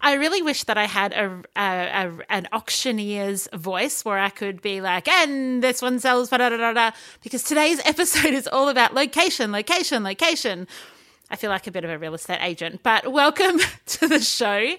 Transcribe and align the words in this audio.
I 0.00 0.14
really 0.14 0.42
wish 0.42 0.64
that 0.64 0.78
I 0.78 0.84
had 0.84 1.12
a, 1.12 1.42
a, 1.56 1.60
a 1.60 2.12
an 2.30 2.48
auctioneer's 2.52 3.48
voice 3.52 4.04
where 4.04 4.18
I 4.18 4.30
could 4.30 4.62
be 4.62 4.80
like, 4.80 5.08
and 5.08 5.62
this 5.62 5.82
one 5.82 5.98
sells, 5.98 6.30
da 6.30 6.36
da 6.38 6.72
da 6.72 6.90
because 7.22 7.42
today's 7.42 7.80
episode 7.84 8.32
is 8.32 8.46
all 8.46 8.68
about 8.68 8.94
location, 8.94 9.50
location, 9.50 10.04
location. 10.04 10.68
I 11.30 11.36
feel 11.36 11.50
like 11.50 11.66
a 11.66 11.70
bit 11.70 11.84
of 11.84 11.90
a 11.90 11.98
real 11.98 12.14
estate 12.14 12.38
agent, 12.40 12.82
but 12.82 13.12
welcome 13.12 13.58
to 13.86 14.08
the 14.08 14.20
show. 14.20 14.72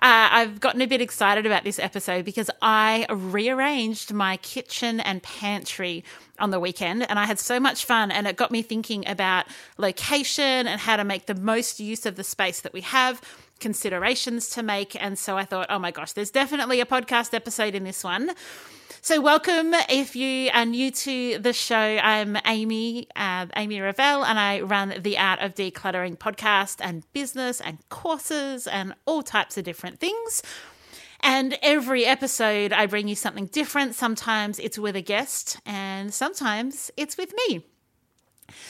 Uh, 0.00 0.28
I've 0.32 0.58
gotten 0.58 0.82
a 0.82 0.86
bit 0.86 1.00
excited 1.00 1.46
about 1.46 1.62
this 1.62 1.78
episode 1.78 2.24
because 2.24 2.50
I 2.60 3.06
rearranged 3.08 4.12
my 4.12 4.36
kitchen 4.38 4.98
and 4.98 5.22
pantry 5.22 6.02
on 6.40 6.50
the 6.50 6.58
weekend 6.58 7.08
and 7.08 7.20
I 7.20 7.26
had 7.26 7.38
so 7.38 7.60
much 7.60 7.84
fun 7.84 8.10
and 8.10 8.26
it 8.26 8.36
got 8.36 8.50
me 8.50 8.62
thinking 8.62 9.06
about 9.06 9.46
location 9.78 10.66
and 10.66 10.80
how 10.80 10.96
to 10.96 11.04
make 11.04 11.26
the 11.26 11.36
most 11.36 11.78
use 11.78 12.04
of 12.04 12.16
the 12.16 12.24
space 12.24 12.62
that 12.62 12.72
we 12.72 12.80
have, 12.80 13.20
considerations 13.62 14.50
to 14.50 14.62
make. 14.62 15.00
And 15.02 15.18
so 15.18 15.38
I 15.38 15.44
thought, 15.46 15.68
oh 15.70 15.78
my 15.78 15.90
gosh, 15.90 16.12
there's 16.12 16.30
definitely 16.30 16.80
a 16.80 16.84
podcast 16.84 17.32
episode 17.32 17.74
in 17.74 17.84
this 17.84 18.04
one. 18.04 18.32
So, 19.04 19.20
welcome 19.20 19.74
if 19.88 20.14
you 20.14 20.48
are 20.52 20.64
new 20.64 20.90
to 20.90 21.38
the 21.38 21.52
show. 21.52 21.74
I'm 21.76 22.36
Amy, 22.46 23.08
uh, 23.16 23.46
Amy 23.56 23.80
Revell, 23.80 24.24
and 24.24 24.38
I 24.38 24.60
run 24.60 24.94
the 25.00 25.18
Art 25.18 25.40
of 25.40 25.56
Decluttering 25.56 26.16
podcast 26.18 26.76
and 26.80 27.04
business 27.12 27.60
and 27.60 27.78
courses 27.88 28.68
and 28.68 28.94
all 29.06 29.22
types 29.22 29.58
of 29.58 29.64
different 29.64 29.98
things. 29.98 30.42
And 31.18 31.58
every 31.62 32.04
episode, 32.04 32.72
I 32.72 32.86
bring 32.86 33.08
you 33.08 33.16
something 33.16 33.46
different. 33.46 33.96
Sometimes 33.96 34.60
it's 34.60 34.78
with 34.78 34.94
a 34.94 35.02
guest, 35.02 35.58
and 35.66 36.14
sometimes 36.14 36.92
it's 36.96 37.16
with 37.16 37.32
me. 37.48 37.64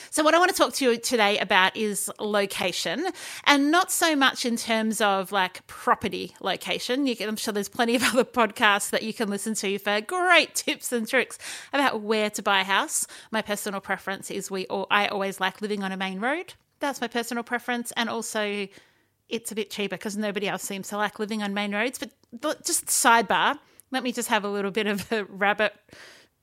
So, 0.09 0.23
what 0.23 0.33
I 0.33 0.39
want 0.39 0.51
to 0.51 0.57
talk 0.57 0.73
to 0.75 0.85
you 0.85 0.97
today 0.97 1.37
about 1.39 1.75
is 1.75 2.11
location, 2.19 3.07
and 3.45 3.71
not 3.71 3.91
so 3.91 4.15
much 4.15 4.45
in 4.45 4.55
terms 4.55 5.01
of 5.01 5.31
like 5.31 5.65
property 5.67 6.35
location. 6.41 7.13
Can, 7.15 7.29
I'm 7.29 7.35
sure 7.35 7.53
there's 7.53 7.69
plenty 7.69 7.95
of 7.95 8.03
other 8.13 8.23
podcasts 8.23 8.89
that 8.91 9.03
you 9.03 9.13
can 9.13 9.29
listen 9.29 9.53
to 9.55 9.77
for 9.79 10.01
great 10.01 10.55
tips 10.55 10.91
and 10.91 11.07
tricks 11.07 11.37
about 11.71 12.01
where 12.01 12.29
to 12.31 12.41
buy 12.41 12.61
a 12.61 12.63
house. 12.63 13.07
My 13.31 13.41
personal 13.41 13.81
preference 13.81 14.31
is 14.31 14.49
we. 14.49 14.65
All, 14.67 14.87
I 14.89 15.07
always 15.07 15.39
like 15.39 15.61
living 15.61 15.83
on 15.83 15.91
a 15.91 15.97
main 15.97 16.19
road. 16.19 16.53
That's 16.79 17.01
my 17.01 17.07
personal 17.07 17.43
preference, 17.43 17.91
and 17.95 18.09
also 18.09 18.67
it's 19.29 19.51
a 19.51 19.55
bit 19.55 19.71
cheaper 19.71 19.95
because 19.95 20.15
nobody 20.17 20.47
else 20.47 20.63
seems 20.63 20.89
to 20.89 20.97
like 20.97 21.19
living 21.19 21.41
on 21.41 21.53
main 21.53 21.73
roads. 21.73 21.97
But, 21.97 22.11
but 22.31 22.65
just 22.65 22.85
sidebar, 22.87 23.57
let 23.91 24.03
me 24.03 24.11
just 24.11 24.29
have 24.29 24.43
a 24.43 24.49
little 24.49 24.71
bit 24.71 24.87
of 24.87 25.11
a 25.11 25.23
rabbit 25.25 25.73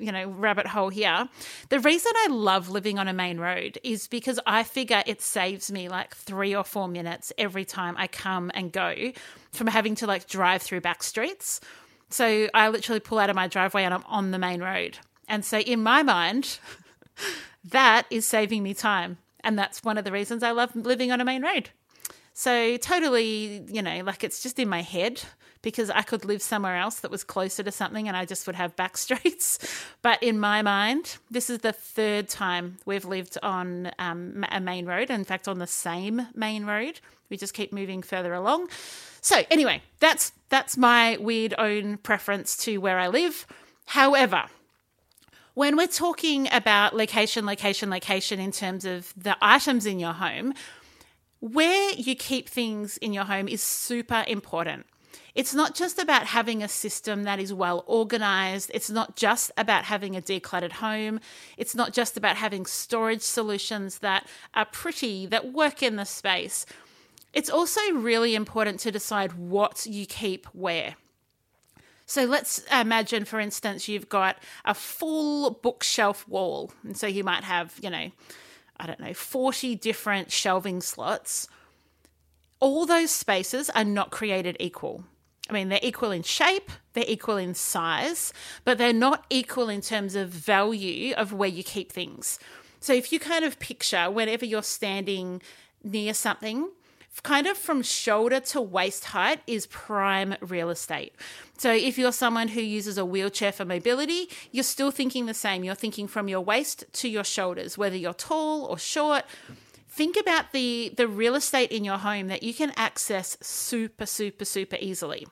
you 0.00 0.10
know, 0.10 0.28
rabbit 0.28 0.66
hole 0.66 0.88
here. 0.88 1.28
The 1.68 1.78
reason 1.78 2.12
I 2.16 2.28
love 2.30 2.68
living 2.68 2.98
on 2.98 3.06
a 3.06 3.12
main 3.12 3.38
road 3.38 3.78
is 3.84 4.08
because 4.08 4.40
I 4.46 4.62
figure 4.62 5.02
it 5.06 5.20
saves 5.20 5.70
me 5.70 5.88
like 5.88 6.16
three 6.16 6.54
or 6.54 6.64
four 6.64 6.88
minutes 6.88 7.32
every 7.38 7.64
time 7.64 7.94
I 7.98 8.06
come 8.06 8.50
and 8.54 8.72
go 8.72 9.12
from 9.52 9.66
having 9.66 9.94
to 9.96 10.06
like 10.06 10.26
drive 10.26 10.62
through 10.62 10.80
back 10.80 11.02
streets. 11.02 11.60
So 12.08 12.48
I 12.54 12.68
literally 12.68 13.00
pull 13.00 13.18
out 13.18 13.30
of 13.30 13.36
my 13.36 13.46
driveway 13.46 13.84
and 13.84 13.94
I'm 13.94 14.04
on 14.06 14.30
the 14.30 14.38
main 14.38 14.62
road. 14.62 14.98
And 15.28 15.44
so 15.44 15.58
in 15.58 15.82
my 15.82 16.02
mind, 16.02 16.58
that 17.64 18.06
is 18.10 18.26
saving 18.26 18.62
me 18.62 18.74
time. 18.74 19.18
And 19.42 19.58
that's 19.58 19.84
one 19.84 19.96
of 19.96 20.04
the 20.04 20.12
reasons 20.12 20.42
I 20.42 20.50
love 20.50 20.74
living 20.74 21.12
on 21.12 21.20
a 21.20 21.24
main 21.24 21.42
road. 21.42 21.70
So 22.32 22.76
totally, 22.76 23.64
you 23.68 23.82
know, 23.82 24.02
like 24.04 24.24
it's 24.24 24.42
just 24.42 24.58
in 24.58 24.68
my 24.68 24.82
head 24.82 25.22
because 25.62 25.90
I 25.90 26.02
could 26.02 26.24
live 26.24 26.42
somewhere 26.42 26.76
else 26.76 27.00
that 27.00 27.10
was 27.10 27.24
closer 27.24 27.62
to 27.62 27.70
something 27.70 28.08
and 28.08 28.16
I 28.16 28.24
just 28.24 28.46
would 28.46 28.56
have 28.56 28.76
back 28.76 28.96
streets. 28.96 29.58
But 30.02 30.22
in 30.22 30.38
my 30.38 30.62
mind, 30.62 31.16
this 31.30 31.50
is 31.50 31.58
the 31.58 31.72
third 31.72 32.28
time 32.28 32.78
we've 32.86 33.04
lived 33.04 33.36
on 33.42 33.90
um, 33.98 34.44
a 34.50 34.60
main 34.60 34.86
road. 34.86 35.10
In 35.10 35.24
fact, 35.24 35.48
on 35.48 35.58
the 35.58 35.66
same 35.66 36.26
main 36.34 36.64
road. 36.64 37.00
We 37.28 37.36
just 37.36 37.54
keep 37.54 37.72
moving 37.72 38.02
further 38.02 38.34
along. 38.34 38.68
So 39.20 39.42
anyway, 39.50 39.82
that's 40.00 40.32
that's 40.48 40.76
my 40.76 41.16
weird 41.20 41.54
own 41.58 41.98
preference 41.98 42.56
to 42.64 42.78
where 42.78 42.98
I 42.98 43.06
live. 43.06 43.46
However, 43.86 44.44
when 45.54 45.76
we're 45.76 45.86
talking 45.86 46.48
about 46.52 46.94
location, 46.94 47.46
location, 47.46 47.90
location 47.90 48.40
in 48.40 48.50
terms 48.50 48.84
of 48.84 49.12
the 49.16 49.36
items 49.40 49.86
in 49.86 50.00
your 50.00 50.12
home, 50.12 50.54
where 51.40 51.92
you 51.92 52.14
keep 52.14 52.48
things 52.48 52.96
in 52.98 53.12
your 53.12 53.24
home 53.24 53.48
is 53.48 53.62
super 53.62 54.24
important. 54.26 54.86
It's 55.34 55.54
not 55.54 55.74
just 55.74 55.98
about 55.98 56.26
having 56.26 56.62
a 56.62 56.68
system 56.68 57.22
that 57.24 57.38
is 57.38 57.52
well 57.52 57.84
organized. 57.86 58.70
It's 58.74 58.90
not 58.90 59.16
just 59.16 59.52
about 59.56 59.84
having 59.84 60.16
a 60.16 60.22
decluttered 60.22 60.72
home. 60.72 61.20
It's 61.56 61.74
not 61.74 61.92
just 61.92 62.16
about 62.16 62.36
having 62.36 62.66
storage 62.66 63.22
solutions 63.22 63.98
that 63.98 64.26
are 64.54 64.64
pretty, 64.64 65.26
that 65.26 65.52
work 65.52 65.82
in 65.82 65.96
the 65.96 66.04
space. 66.04 66.66
It's 67.32 67.50
also 67.50 67.80
really 67.92 68.34
important 68.34 68.80
to 68.80 68.90
decide 68.90 69.34
what 69.34 69.86
you 69.86 70.04
keep 70.06 70.46
where. 70.46 70.96
So 72.06 72.24
let's 72.24 72.64
imagine, 72.72 73.24
for 73.24 73.38
instance, 73.38 73.86
you've 73.86 74.08
got 74.08 74.36
a 74.64 74.74
full 74.74 75.50
bookshelf 75.50 76.26
wall. 76.26 76.72
And 76.82 76.96
so 76.96 77.06
you 77.06 77.22
might 77.22 77.44
have, 77.44 77.78
you 77.80 77.88
know, 77.88 78.10
I 78.76 78.86
don't 78.86 78.98
know, 78.98 79.14
40 79.14 79.76
different 79.76 80.32
shelving 80.32 80.80
slots. 80.80 81.46
All 82.58 82.84
those 82.84 83.12
spaces 83.12 83.70
are 83.70 83.84
not 83.84 84.10
created 84.10 84.56
equal. 84.58 85.04
I 85.50 85.52
mean, 85.52 85.68
they're 85.68 85.80
equal 85.82 86.12
in 86.12 86.22
shape, 86.22 86.70
they're 86.92 87.04
equal 87.08 87.36
in 87.36 87.54
size, 87.54 88.32
but 88.64 88.78
they're 88.78 88.92
not 88.92 89.26
equal 89.30 89.68
in 89.68 89.80
terms 89.80 90.14
of 90.14 90.28
value 90.28 91.12
of 91.14 91.32
where 91.32 91.48
you 91.48 91.64
keep 91.64 91.90
things. 91.90 92.38
So 92.78 92.92
if 92.92 93.12
you 93.12 93.18
kind 93.18 93.44
of 93.44 93.58
picture 93.58 94.10
whenever 94.10 94.44
you're 94.44 94.62
standing 94.62 95.42
near 95.82 96.14
something, 96.14 96.70
kind 97.24 97.48
of 97.48 97.58
from 97.58 97.82
shoulder 97.82 98.38
to 98.38 98.60
waist 98.60 99.06
height 99.06 99.40
is 99.46 99.66
prime 99.66 100.36
real 100.40 100.70
estate. 100.70 101.14
So 101.58 101.72
if 101.72 101.98
you're 101.98 102.12
someone 102.12 102.48
who 102.48 102.60
uses 102.60 102.96
a 102.96 103.04
wheelchair 103.04 103.50
for 103.50 103.64
mobility, 103.64 104.28
you're 104.52 104.62
still 104.62 104.92
thinking 104.92 105.26
the 105.26 105.34
same. 105.34 105.64
You're 105.64 105.74
thinking 105.74 106.06
from 106.06 106.28
your 106.28 106.40
waist 106.40 106.84
to 106.92 107.08
your 107.08 107.24
shoulders, 107.24 107.76
whether 107.76 107.96
you're 107.96 108.14
tall 108.14 108.64
or 108.64 108.78
short 108.78 109.24
think 109.90 110.16
about 110.16 110.52
the 110.52 110.94
the 110.96 111.08
real 111.08 111.34
estate 111.34 111.72
in 111.72 111.84
your 111.84 111.98
home 111.98 112.28
that 112.28 112.44
you 112.44 112.54
can 112.54 112.72
access 112.76 113.36
super 113.42 114.06
super 114.06 114.44
super 114.44 114.76
easily 114.80 115.26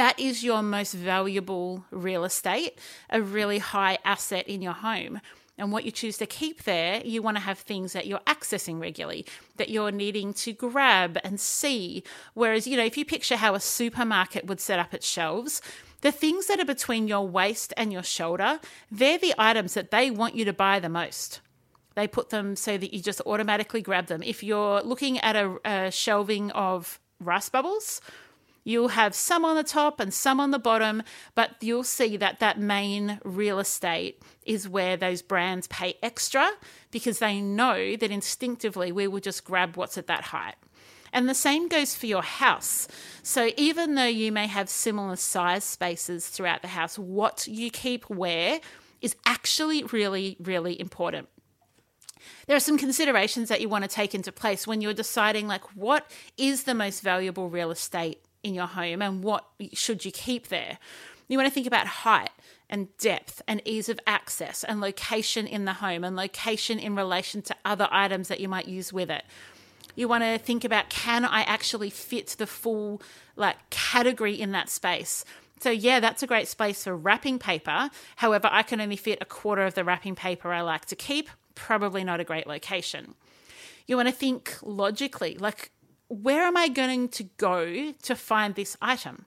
that 0.00 0.18
is 0.18 0.42
your 0.42 0.62
most 0.62 0.94
valuable 0.94 1.84
real 1.90 2.24
estate, 2.24 2.78
a 3.10 3.20
really 3.20 3.58
high 3.58 3.98
asset 4.02 4.48
in 4.48 4.62
your 4.62 4.72
home. 4.72 5.20
And 5.58 5.70
what 5.72 5.84
you 5.84 5.90
choose 5.90 6.16
to 6.16 6.26
keep 6.26 6.62
there, 6.62 7.02
you 7.04 7.20
want 7.20 7.36
to 7.36 7.42
have 7.42 7.58
things 7.58 7.92
that 7.92 8.06
you're 8.06 8.20
accessing 8.20 8.80
regularly, 8.80 9.26
that 9.58 9.68
you're 9.68 9.90
needing 9.90 10.32
to 10.32 10.54
grab 10.54 11.18
and 11.22 11.38
see. 11.38 12.02
Whereas, 12.32 12.66
you 12.66 12.78
know, 12.78 12.84
if 12.84 12.96
you 12.96 13.04
picture 13.04 13.36
how 13.36 13.54
a 13.54 13.60
supermarket 13.60 14.46
would 14.46 14.58
set 14.58 14.78
up 14.78 14.94
its 14.94 15.06
shelves, 15.06 15.60
the 16.00 16.10
things 16.10 16.46
that 16.46 16.58
are 16.58 16.64
between 16.64 17.06
your 17.06 17.28
waist 17.28 17.74
and 17.76 17.92
your 17.92 18.02
shoulder, 18.02 18.58
they're 18.90 19.18
the 19.18 19.34
items 19.36 19.74
that 19.74 19.90
they 19.90 20.10
want 20.10 20.34
you 20.34 20.46
to 20.46 20.54
buy 20.54 20.80
the 20.80 20.88
most. 20.88 21.42
They 21.94 22.08
put 22.08 22.30
them 22.30 22.56
so 22.56 22.78
that 22.78 22.94
you 22.94 23.02
just 23.02 23.20
automatically 23.26 23.82
grab 23.82 24.06
them. 24.06 24.22
If 24.22 24.42
you're 24.42 24.80
looking 24.80 25.18
at 25.18 25.36
a, 25.36 25.58
a 25.66 25.90
shelving 25.90 26.50
of 26.52 26.98
rice 27.20 27.50
bubbles, 27.50 28.00
You'll 28.70 28.88
have 28.90 29.16
some 29.16 29.44
on 29.44 29.56
the 29.56 29.64
top 29.64 29.98
and 29.98 30.14
some 30.14 30.38
on 30.38 30.52
the 30.52 30.58
bottom, 30.60 31.02
but 31.34 31.56
you'll 31.60 31.82
see 31.82 32.16
that 32.18 32.38
that 32.38 32.56
main 32.56 33.18
real 33.24 33.58
estate 33.58 34.22
is 34.46 34.68
where 34.68 34.96
those 34.96 35.22
brands 35.22 35.66
pay 35.66 35.94
extra 36.04 36.48
because 36.92 37.18
they 37.18 37.40
know 37.40 37.96
that 37.96 38.12
instinctively 38.12 38.92
we 38.92 39.08
will 39.08 39.18
just 39.18 39.44
grab 39.44 39.76
what's 39.76 39.98
at 39.98 40.06
that 40.06 40.22
height. 40.22 40.54
And 41.12 41.28
the 41.28 41.34
same 41.34 41.66
goes 41.66 41.96
for 41.96 42.06
your 42.06 42.22
house. 42.22 42.86
So 43.24 43.50
even 43.56 43.96
though 43.96 44.04
you 44.04 44.30
may 44.30 44.46
have 44.46 44.68
similar 44.68 45.16
size 45.16 45.64
spaces 45.64 46.28
throughout 46.28 46.62
the 46.62 46.68
house, 46.68 46.96
what 46.96 47.48
you 47.48 47.72
keep 47.72 48.08
where 48.08 48.60
is 49.00 49.16
actually 49.26 49.82
really, 49.82 50.36
really 50.38 50.80
important. 50.80 51.28
There 52.46 52.56
are 52.56 52.60
some 52.60 52.78
considerations 52.78 53.48
that 53.48 53.60
you 53.60 53.68
want 53.68 53.82
to 53.82 53.90
take 53.90 54.14
into 54.14 54.30
place 54.30 54.64
when 54.64 54.80
you're 54.80 54.94
deciding 54.94 55.48
like 55.48 55.64
what 55.74 56.08
is 56.36 56.62
the 56.62 56.74
most 56.74 57.02
valuable 57.02 57.48
real 57.48 57.72
estate 57.72 58.22
in 58.42 58.54
your 58.54 58.66
home 58.66 59.02
and 59.02 59.22
what 59.22 59.46
should 59.72 60.04
you 60.04 60.12
keep 60.12 60.48
there. 60.48 60.78
You 61.28 61.38
want 61.38 61.48
to 61.48 61.54
think 61.54 61.66
about 61.66 61.86
height 61.86 62.30
and 62.68 62.96
depth 62.98 63.42
and 63.46 63.62
ease 63.64 63.88
of 63.88 64.00
access 64.06 64.64
and 64.64 64.80
location 64.80 65.46
in 65.46 65.64
the 65.64 65.74
home 65.74 66.02
and 66.02 66.16
location 66.16 66.78
in 66.78 66.96
relation 66.96 67.42
to 67.42 67.56
other 67.64 67.88
items 67.90 68.28
that 68.28 68.40
you 68.40 68.48
might 68.48 68.66
use 68.66 68.92
with 68.92 69.10
it. 69.10 69.24
You 69.94 70.08
want 70.08 70.24
to 70.24 70.38
think 70.38 70.64
about 70.64 70.88
can 70.88 71.24
I 71.24 71.42
actually 71.42 71.90
fit 71.90 72.34
the 72.38 72.46
full 72.46 73.02
like 73.36 73.70
category 73.70 74.34
in 74.34 74.52
that 74.52 74.68
space? 74.68 75.24
So 75.60 75.70
yeah, 75.70 76.00
that's 76.00 76.22
a 76.22 76.26
great 76.26 76.48
space 76.48 76.84
for 76.84 76.96
wrapping 76.96 77.38
paper. 77.38 77.90
However, 78.16 78.48
I 78.50 78.62
can 78.62 78.80
only 78.80 78.96
fit 78.96 79.18
a 79.20 79.26
quarter 79.26 79.62
of 79.62 79.74
the 79.74 79.84
wrapping 79.84 80.14
paper 80.14 80.52
I 80.52 80.62
like 80.62 80.86
to 80.86 80.96
keep. 80.96 81.28
Probably 81.54 82.02
not 82.02 82.18
a 82.18 82.24
great 82.24 82.46
location. 82.46 83.14
You 83.86 83.96
want 83.96 84.08
to 84.08 84.14
think 84.14 84.56
logically, 84.62 85.36
like 85.36 85.70
where 86.10 86.42
am 86.42 86.56
I 86.56 86.68
going 86.68 87.08
to 87.10 87.24
go 87.38 87.92
to 87.92 88.16
find 88.16 88.54
this 88.54 88.76
item? 88.82 89.26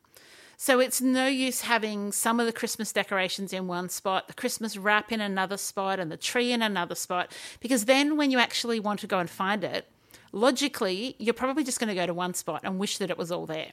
So 0.58 0.80
it's 0.80 1.02
no 1.02 1.28
use 1.28 1.62
having 1.62 2.12
some 2.12 2.40
of 2.40 2.46
the 2.46 2.54
Christmas 2.54 2.92
decorations 2.92 3.54
in 3.54 3.68
one 3.68 3.90
spot, 3.90 4.28
the 4.28 4.34
Christmas 4.34 4.78
wrap 4.78 5.12
in 5.12 5.22
another 5.22 5.58
spot, 5.58 6.00
and 6.00 6.12
the 6.12 6.18
tree 6.18 6.52
in 6.52 6.62
another 6.62 6.96
spot, 6.96 7.32
because 7.60 7.86
then 7.86 8.18
when 8.18 8.32
you 8.32 8.38
actually 8.38 8.80
want 8.80 9.00
to 9.00 9.08
go 9.08 9.20
and 9.20 9.30
find 9.30 9.64
it, 9.64 9.88
logically, 10.32 11.16
you're 11.20 11.34
probably 11.34 11.64
just 11.64 11.80
going 11.80 11.88
to 11.88 11.96
go 11.96 12.06
to 12.06 12.14
one 12.14 12.34
spot 12.34 12.62
and 12.64 12.80
wish 12.80 12.98
that 12.98 13.10
it 13.10 13.18
was 13.18 13.32
all 13.32 13.46
there. 13.46 13.72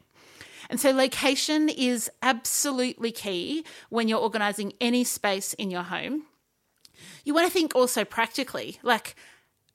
And 0.69 0.79
so 0.79 0.93
location 0.93 1.69
is 1.69 2.11
absolutely 2.23 3.11
key 3.11 3.65
when 3.89 4.07
you're 4.07 4.21
organizing 4.21 4.73
any 4.81 5.03
space 5.03 5.53
in 5.55 5.71
your 5.71 5.83
home. 5.83 6.27
You 7.25 7.35
want 7.35 7.49
to 7.49 7.53
think 7.53 7.75
also 7.75 8.05
practically, 8.05 8.79
like 8.85 9.17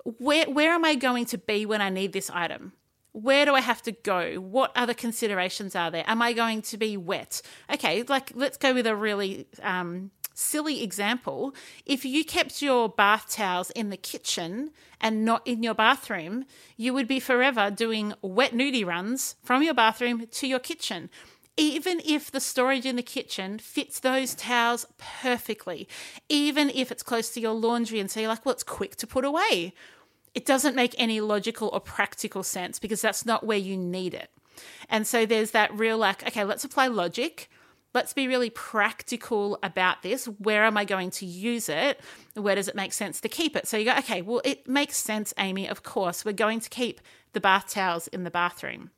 where 0.04 0.50
where 0.50 0.72
am 0.72 0.86
I 0.86 0.96
going 0.96 1.26
to 1.26 1.38
be 1.38 1.66
when 1.66 1.82
I 1.82 1.90
need 1.90 2.14
this 2.14 2.30
item? 2.30 2.74
Where 3.16 3.46
do 3.46 3.56
I 3.56 3.62
have 3.62 3.82
to 3.84 3.94
go? 3.94 4.36
What 4.36 4.74
other 4.76 4.94
considerations 4.94 5.74
are 5.74 5.90
there? 5.90 6.04
Am 6.06 6.22
I 6.22 6.34
going 6.34 6.62
to 6.64 6.78
be 6.78 6.98
wet? 6.98 7.42
Okay, 7.74 8.04
like 8.04 8.32
let's 8.36 8.58
go 8.58 8.74
with 8.74 8.86
a 8.86 8.96
really 8.96 9.48
um, 9.64 10.12
silly 10.34 10.84
example. 10.84 11.56
If 11.86 12.04
you 12.04 12.26
kept 12.26 12.62
your 12.62 12.90
bath 12.90 13.32
towels 13.32 13.72
in 13.72 13.90
the 13.90 13.96
kitchen 13.96 14.72
and 15.00 15.24
not 15.24 15.48
in 15.48 15.64
your 15.64 15.74
bathroom, 15.74 16.44
you 16.76 16.94
would 16.94 17.08
be 17.08 17.22
forever 17.22 17.72
doing 17.72 18.14
wet 18.22 18.52
nudie 18.52 18.86
runs 18.86 19.38
from 19.44 19.64
your 19.64 19.74
bathroom 19.74 20.28
to 20.28 20.46
your 20.46 20.60
kitchen. 20.60 21.10
Even 21.56 22.02
if 22.04 22.30
the 22.30 22.42
storage 22.42 22.86
in 22.86 22.98
the 22.98 23.02
kitchen 23.02 23.60
fits 23.60 24.02
those 24.02 24.36
towels 24.36 24.86
perfectly, 24.98 25.88
even 26.28 26.70
if 26.72 26.92
it's 26.92 27.02
close 27.02 27.30
to 27.30 27.40
your 27.40 27.54
laundry 27.54 28.02
and 28.02 28.12
so 28.12 28.20
you're 28.20 28.28
like, 28.28 28.46
well, 28.46 28.52
it's 28.52 28.64
quick 28.64 28.98
to 28.98 29.08
put 29.08 29.24
away 29.24 29.74
it 30.36 30.46
doesn't 30.46 30.76
make 30.76 30.94
any 30.98 31.22
logical 31.22 31.70
or 31.72 31.80
practical 31.80 32.44
sense 32.44 32.78
because 32.78 33.02
that's 33.02 33.26
not 33.26 33.46
where 33.46 33.58
you 33.58 33.78
need 33.78 34.14
it. 34.14 34.30
And 34.90 35.08
so 35.08 35.26
there's 35.26 35.52
that 35.52 35.74
real 35.74 35.98
like, 35.98 36.28
okay, 36.28 36.44
let's 36.44 36.64
apply 36.64 36.88
logic. 36.88 37.50
Let's 37.94 38.14
be 38.14 38.28
really 38.28 38.50
practical 38.50 39.58
about 39.64 40.04
this. 40.04 40.26
Where 40.26 40.66
am 40.66 40.78
I 40.78 40.84
going 40.84 41.12
to 41.12 41.26
use 41.26 41.70
it? 41.70 42.02
Where 42.34 42.56
does 42.56 42.68
it 42.68 42.76
make 42.76 42.92
sense 42.92 43.22
to 43.22 43.30
keep 43.30 43.56
it? 43.56 43.68
So 43.68 43.78
you 43.78 43.86
go, 43.86 43.96
okay, 44.00 44.22
well, 44.22 44.42
it 44.44 44.68
makes 44.68 44.98
sense, 44.98 45.34
Amy. 45.38 45.70
Of 45.70 45.84
course, 45.84 46.26
we're 46.26 46.34
going 46.34 46.60
to 46.60 46.70
keep 46.70 47.00
the 47.32 47.40
bath 47.40 47.70
towels 47.70 48.08
in 48.08 48.26
the 48.26 48.32
bathroom. 48.32 48.92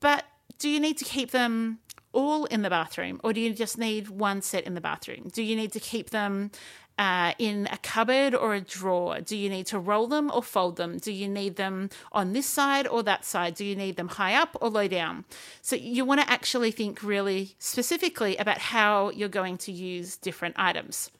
But 0.00 0.24
do 0.58 0.68
you 0.68 0.78
need 0.78 0.98
to 0.98 1.04
keep 1.04 1.30
them 1.30 1.78
all 2.12 2.44
in 2.46 2.62
the 2.62 2.70
bathroom 2.70 3.20
or 3.24 3.32
do 3.32 3.40
you 3.40 3.52
just 3.52 3.76
need 3.76 4.08
one 4.08 4.40
set 4.40 4.64
in 4.64 4.74
the 4.74 4.80
bathroom? 4.80 5.30
Do 5.32 5.42
you 5.42 5.56
need 5.56 5.72
to 5.72 5.80
keep 5.80 6.10
them 6.10 6.50
uh, 6.98 7.32
in 7.38 7.68
a 7.70 7.78
cupboard 7.78 8.34
or 8.34 8.54
a 8.54 8.60
drawer? 8.60 9.20
Do 9.20 9.36
you 9.36 9.48
need 9.48 9.66
to 9.66 9.78
roll 9.78 10.06
them 10.06 10.30
or 10.32 10.42
fold 10.42 10.76
them? 10.76 10.98
Do 10.98 11.12
you 11.12 11.28
need 11.28 11.56
them 11.56 11.90
on 12.12 12.32
this 12.32 12.46
side 12.46 12.86
or 12.86 13.02
that 13.02 13.24
side? 13.24 13.54
Do 13.54 13.64
you 13.64 13.76
need 13.76 13.96
them 13.96 14.08
high 14.08 14.34
up 14.34 14.56
or 14.60 14.70
low 14.70 14.88
down? 14.88 15.24
So 15.62 15.76
you 15.76 16.04
want 16.04 16.20
to 16.20 16.30
actually 16.30 16.70
think 16.70 17.02
really 17.02 17.54
specifically 17.58 18.36
about 18.36 18.58
how 18.58 19.10
you're 19.10 19.28
going 19.28 19.58
to 19.58 19.72
use 19.72 20.16
different 20.16 20.54
items. 20.58 21.10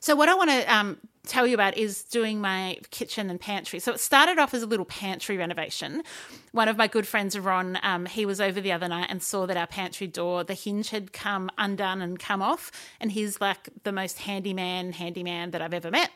So, 0.00 0.14
what 0.14 0.28
I 0.28 0.34
want 0.34 0.50
to 0.50 0.72
um, 0.72 0.98
tell 1.26 1.46
you 1.46 1.54
about 1.54 1.76
is 1.76 2.04
doing 2.04 2.40
my 2.40 2.78
kitchen 2.90 3.30
and 3.30 3.40
pantry. 3.40 3.78
So, 3.78 3.92
it 3.92 4.00
started 4.00 4.38
off 4.38 4.54
as 4.54 4.62
a 4.62 4.66
little 4.66 4.84
pantry 4.84 5.36
renovation. 5.36 6.02
One 6.52 6.68
of 6.68 6.76
my 6.76 6.86
good 6.86 7.06
friends, 7.06 7.38
Ron, 7.38 7.78
um, 7.82 8.06
he 8.06 8.24
was 8.24 8.40
over 8.40 8.60
the 8.60 8.72
other 8.72 8.88
night 8.88 9.08
and 9.10 9.22
saw 9.22 9.46
that 9.46 9.56
our 9.56 9.66
pantry 9.66 10.06
door, 10.06 10.44
the 10.44 10.54
hinge 10.54 10.90
had 10.90 11.12
come 11.12 11.50
undone 11.58 12.00
and 12.00 12.18
come 12.18 12.42
off. 12.42 12.70
And 13.00 13.12
he's 13.12 13.40
like 13.40 13.68
the 13.82 13.92
most 13.92 14.18
handyman, 14.18 14.92
handyman 14.92 15.50
that 15.50 15.60
I've 15.62 15.74
ever 15.74 15.90
met. 15.90 16.10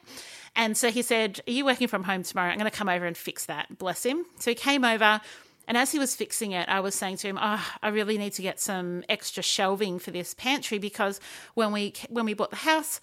And 0.57 0.77
so 0.77 0.91
he 0.91 1.03
said, 1.03 1.41
Are 1.47 1.53
you 1.53 1.65
working 1.65 1.89
from 1.89 2.05
home 2.05 2.23
tomorrow? 2.23 2.51
I'm 2.51 2.59
going 2.59 2.71
to 2.71 2.77
come 2.77 2.89
over 2.89 3.07
and 3.07 3.17
fix 3.17 3.47
that. 3.47 3.79
Bless 3.79 4.05
him. 4.05 4.25
So, 4.39 4.51
he 4.51 4.55
came 4.55 4.85
over. 4.85 5.21
And 5.69 5.77
as 5.77 5.93
he 5.93 6.01
was 6.01 6.17
fixing 6.17 6.51
it, 6.51 6.69
I 6.69 6.81
was 6.81 6.97
saying 6.97 7.19
to 7.19 7.29
him, 7.29 7.39
"Oh, 7.41 7.65
I 7.81 7.91
really 7.91 8.19
need 8.19 8.33
to 8.33 8.43
get 8.43 8.59
some 8.59 9.05
extra 9.09 9.41
shelving 9.41 10.01
for 10.01 10.11
this 10.11 10.35
pantry 10.35 10.81
because 10.81 11.21
when 11.55 11.71
we 11.71 11.95
when 12.09 12.25
we 12.25 12.35
bought 12.35 12.51
the 12.51 12.57
house, 12.57 13.01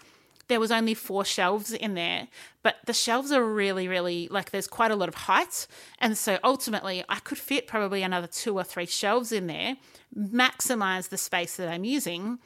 there 0.47 0.59
was 0.59 0.71
only 0.71 0.93
four 0.93 1.25
shelves 1.25 1.73
in 1.73 1.93
there, 1.93 2.27
but 2.63 2.77
the 2.85 2.93
shelves 2.93 3.31
are 3.31 3.43
really, 3.43 3.87
really 3.87 4.27
like 4.29 4.51
there's 4.51 4.67
quite 4.67 4.91
a 4.91 4.95
lot 4.95 5.09
of 5.09 5.15
height. 5.15 5.67
And 5.99 6.17
so 6.17 6.39
ultimately, 6.43 7.03
I 7.09 7.19
could 7.19 7.37
fit 7.37 7.67
probably 7.67 8.03
another 8.03 8.27
two 8.27 8.57
or 8.57 8.63
three 8.63 8.85
shelves 8.85 9.31
in 9.31 9.47
there, 9.47 9.75
maximize 10.17 11.09
the 11.09 11.17
space 11.17 11.57
that 11.57 11.69
I'm 11.69 11.83
using 11.83 12.39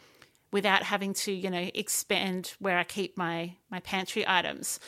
without 0.52 0.84
having 0.84 1.14
to, 1.14 1.32
you 1.32 1.50
know, 1.50 1.70
expand 1.74 2.54
where 2.60 2.78
I 2.78 2.84
keep 2.84 3.18
my 3.18 3.56
my 3.70 3.80
pantry 3.82 4.26
items. 4.28 4.80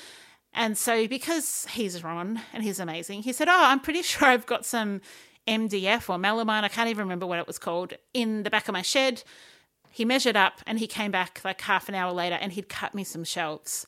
And 0.55 0.77
so 0.77 1.07
because 1.07 1.65
he's 1.71 2.03
Ron 2.03 2.41
and 2.53 2.63
he's 2.63 2.79
amazing, 2.79 3.23
he 3.23 3.33
said, 3.33 3.47
"Oh, 3.47 3.63
I'm 3.65 3.79
pretty 3.79 4.01
sure 4.03 4.27
I've 4.27 4.45
got 4.45 4.65
some 4.65 5.01
MDF 5.47 6.09
or 6.09 6.17
melamine, 6.17 6.63
I 6.63 6.69
can't 6.69 6.89
even 6.89 7.05
remember 7.05 7.25
what 7.25 7.39
it 7.39 7.47
was 7.47 7.59
called, 7.59 7.93
in 8.13 8.43
the 8.43 8.49
back 8.49 8.67
of 8.67 8.73
my 8.73 8.81
shed 8.81 9.23
he 9.93 10.05
measured 10.05 10.35
up 10.35 10.59
and 10.65 10.79
he 10.79 10.87
came 10.87 11.11
back 11.11 11.39
like 11.45 11.61
half 11.61 11.87
an 11.87 11.93
hour 11.93 12.11
later 12.11 12.35
and 12.41 12.51
he'd 12.51 12.67
cut 12.67 12.95
me 12.95 13.03
some 13.03 13.23
shelves. 13.23 13.85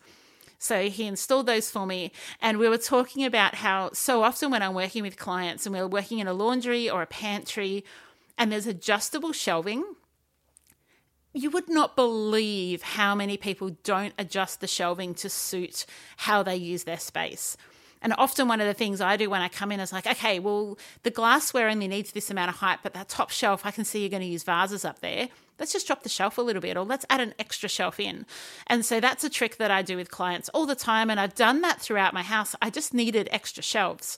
So 0.60 0.88
he 0.88 1.08
installed 1.08 1.48
those 1.48 1.72
for 1.72 1.88
me. 1.88 2.12
And 2.40 2.60
we 2.60 2.70
were 2.70 2.78
talking 2.78 3.26
about 3.26 3.56
how 3.56 3.90
so 3.92 4.22
often 4.22 4.52
when 4.52 4.62
I'm 4.62 4.76
working 4.76 5.02
with 5.02 5.18
clients 5.18 5.66
and 5.66 5.74
we're 5.74 5.88
working 5.88 6.20
in 6.20 6.28
a 6.28 6.34
laundry 6.34 6.88
or 6.88 7.02
a 7.02 7.08
pantry 7.08 7.84
and 8.38 8.52
there's 8.52 8.68
adjustable 8.68 9.34
shelving, 9.34 9.84
you 11.34 11.50
would 11.50 11.70
not 11.70 11.96
believe 11.96 12.84
how 12.84 13.16
many 13.16 13.36
people 13.36 13.72
don't 13.84 14.14
adjust 14.20 14.62
the 14.62 14.68
shelving 14.68 15.16
to 15.16 15.28
suit 15.28 15.88
how 16.18 16.44
they 16.44 16.56
use 16.56 16.84
their 16.84 17.00
space. 17.00 17.58
And 18.04 18.14
often 18.20 18.48
one 18.48 18.62
of 18.62 18.68
the 18.68 18.76
things 18.76 19.02
I 19.02 19.18
do 19.18 19.28
when 19.28 19.42
I 19.42 19.48
come 19.48 19.72
in 19.72 19.80
is 19.80 19.92
like, 19.92 20.06
okay, 20.06 20.38
well, 20.38 20.78
the 21.02 21.10
glassware 21.10 21.68
only 21.68 21.88
needs 21.88 22.12
this 22.12 22.30
amount 22.30 22.50
of 22.50 22.58
height, 22.58 22.80
but 22.84 22.94
that 22.94 23.10
top 23.10 23.32
shelf, 23.32 23.66
I 23.66 23.72
can 23.72 23.86
see 23.86 24.02
you're 24.02 24.10
going 24.10 24.22
to 24.22 24.28
use 24.28 24.44
vases 24.44 24.86
up 24.86 25.00
there 25.00 25.30
let's 25.60 25.74
just 25.74 25.88
drop 25.88 26.04
the 26.04 26.10
shelf 26.10 26.38
a 26.38 26.42
little 26.42 26.62
bit 26.62 26.78
or 26.78 26.84
let's 26.84 27.06
add 27.10 27.22
an 27.22 27.34
extra 27.40 27.70
shelf 27.70 28.00
in. 28.00 28.26
And 28.68 28.86
so 28.86 29.00
that's 29.00 29.24
a 29.24 29.30
trick 29.30 29.58
that 29.58 29.72
I 29.72 29.82
do 29.82 29.98
with 29.98 30.12
clients 30.12 30.50
all 30.50 30.66
the 30.66 30.76
time. 30.76 31.10
And 31.10 31.20
I've 31.20 31.36
done 31.36 31.62
that 31.62 31.82
throughout 31.82 32.14
my 32.14 32.24
house. 32.24 32.56
I 32.62 32.70
just 32.70 32.94
needed 32.94 33.30
extra 33.32 33.64
shelves. 33.64 34.18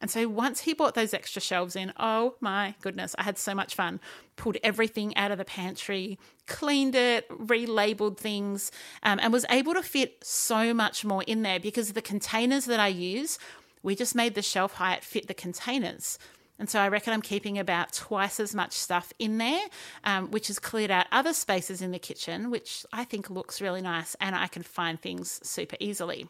And 0.00 0.10
so 0.10 0.28
once 0.28 0.60
he 0.60 0.72
bought 0.72 0.94
those 0.94 1.12
extra 1.12 1.42
shelves 1.42 1.76
in, 1.76 1.92
oh 1.98 2.34
my 2.40 2.74
goodness, 2.80 3.14
I 3.18 3.22
had 3.22 3.36
so 3.36 3.54
much 3.54 3.74
fun. 3.74 4.00
Pulled 4.36 4.56
everything 4.62 5.14
out 5.14 5.30
of 5.30 5.36
the 5.36 5.44
pantry, 5.44 6.18
cleaned 6.46 6.94
it, 6.94 7.28
relabeled 7.28 8.16
things, 8.16 8.72
um, 9.02 9.20
and 9.22 9.30
was 9.30 9.44
able 9.50 9.74
to 9.74 9.82
fit 9.82 10.24
so 10.24 10.72
much 10.72 11.04
more 11.04 11.22
in 11.24 11.42
there 11.42 11.60
because 11.60 11.92
the 11.92 12.00
containers 12.00 12.64
that 12.64 12.80
I 12.80 12.88
use, 12.88 13.38
we 13.82 13.94
just 13.94 14.14
made 14.14 14.34
the 14.34 14.42
shelf 14.42 14.74
height 14.74 15.04
fit 15.04 15.28
the 15.28 15.34
containers. 15.34 16.18
And 16.60 16.68
so 16.68 16.78
I 16.78 16.88
reckon 16.88 17.14
I'm 17.14 17.22
keeping 17.22 17.58
about 17.58 17.94
twice 17.94 18.38
as 18.38 18.54
much 18.54 18.72
stuff 18.72 19.14
in 19.18 19.38
there, 19.38 19.66
um, 20.04 20.30
which 20.30 20.48
has 20.48 20.58
cleared 20.58 20.90
out 20.90 21.06
other 21.10 21.32
spaces 21.32 21.80
in 21.80 21.90
the 21.90 21.98
kitchen, 21.98 22.50
which 22.50 22.84
I 22.92 23.04
think 23.04 23.30
looks 23.30 23.62
really 23.62 23.80
nice 23.80 24.14
and 24.20 24.36
I 24.36 24.46
can 24.46 24.62
find 24.62 25.00
things 25.00 25.40
super 25.42 25.76
easily. 25.80 26.28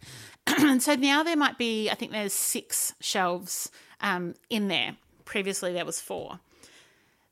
and 0.46 0.80
so 0.80 0.94
now 0.94 1.24
there 1.24 1.36
might 1.36 1.58
be, 1.58 1.90
I 1.90 1.96
think 1.96 2.12
there's 2.12 2.32
six 2.32 2.94
shelves 3.00 3.72
um, 4.00 4.36
in 4.48 4.68
there. 4.68 4.94
Previously 5.24 5.72
there 5.72 5.84
was 5.84 6.00
four. 6.00 6.38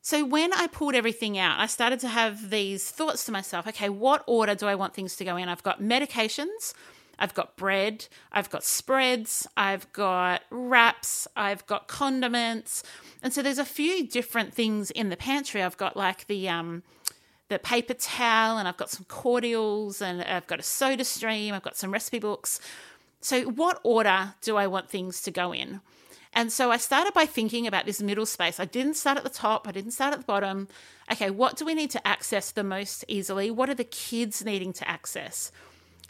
So 0.03 0.25
when 0.25 0.53
I 0.53 0.67
pulled 0.67 0.97
everything 0.97 1.39
out, 1.39 1.61
I 1.61 1.67
started 1.67 2.01
to 2.01 2.09
have 2.09 2.51
these 2.51 2.91
thoughts 2.91 3.25
to 3.27 3.33
myself 3.33 3.69
okay, 3.69 3.89
what 3.89 4.25
order 4.27 4.57
do 4.57 4.67
I 4.67 4.75
want 4.75 4.95
things 4.95 5.15
to 5.17 5.25
go 5.25 5.37
in? 5.37 5.49
I've 5.49 5.63
got 5.63 5.81
medications, 5.81 6.75
I've 7.19 7.35
got 7.35 7.57
bread, 7.57 8.07
I've 8.33 8.51
got 8.51 8.63
spreads, 8.65 9.47
I've 9.57 9.91
got 9.93 10.43
wraps, 10.51 11.27
I've 11.37 11.67
got 11.67 11.89
condiments. 11.89 12.83
And 13.23 13.33
so 13.33 13.43
there's 13.43 13.59
a 13.59 13.65
few 13.65 14.07
different 14.07 14.53
things 14.53 14.91
in 14.91 15.09
the 15.09 15.17
pantry. 15.17 15.63
I've 15.63 15.77
got 15.77 15.97
like 15.97 16.27
the 16.27 16.49
um 16.49 16.83
the 17.49 17.59
paper 17.59 17.95
towel 17.95 18.59
and 18.59 18.67
I've 18.67 18.77
got 18.77 18.91
some 18.91 19.05
cordials 19.05 20.03
and 20.03 20.23
I've 20.23 20.47
got 20.47 20.59
a 20.59 20.65
soda 20.65 21.05
stream, 21.05 21.55
I've 21.55 21.63
got 21.63 21.77
some 21.77 21.93
recipe 21.93 22.19
books. 22.19 22.61
So 23.21 23.43
what 23.43 23.81
order 23.83 24.35
do 24.41 24.57
I 24.57 24.67
want 24.67 24.91
things 24.91 25.23
to 25.23 25.31
go 25.31 25.53
in? 25.53 25.81
And 26.33 26.53
so 26.53 26.71
I 26.71 26.77
started 26.77 27.15
by 27.15 27.25
thinking 27.25 27.67
about 27.67 27.87
this 27.87 28.03
middle 28.03 28.27
space. 28.27 28.61
I 28.61 28.67
didn't 28.67 28.95
start 28.95 29.17
at 29.17 29.25
the 29.25 29.31
top, 29.31 29.67
I 29.67 29.73
didn't 29.73 29.93
start 29.93 30.13
at 30.13 30.21
the 30.21 30.27
bottom. 30.27 30.69
Okay, 31.11 31.31
what 31.31 31.57
do 31.57 31.65
we 31.65 31.73
need 31.73 31.91
to 31.93 32.07
access 32.07 32.51
the 32.51 32.65
most 32.65 33.05
easily? 33.09 33.51
What 33.51 33.71
are 33.71 33.75
the 33.75 33.85
kids 33.85 34.45
needing 34.45 34.73
to 34.75 34.89
access? 34.89 35.51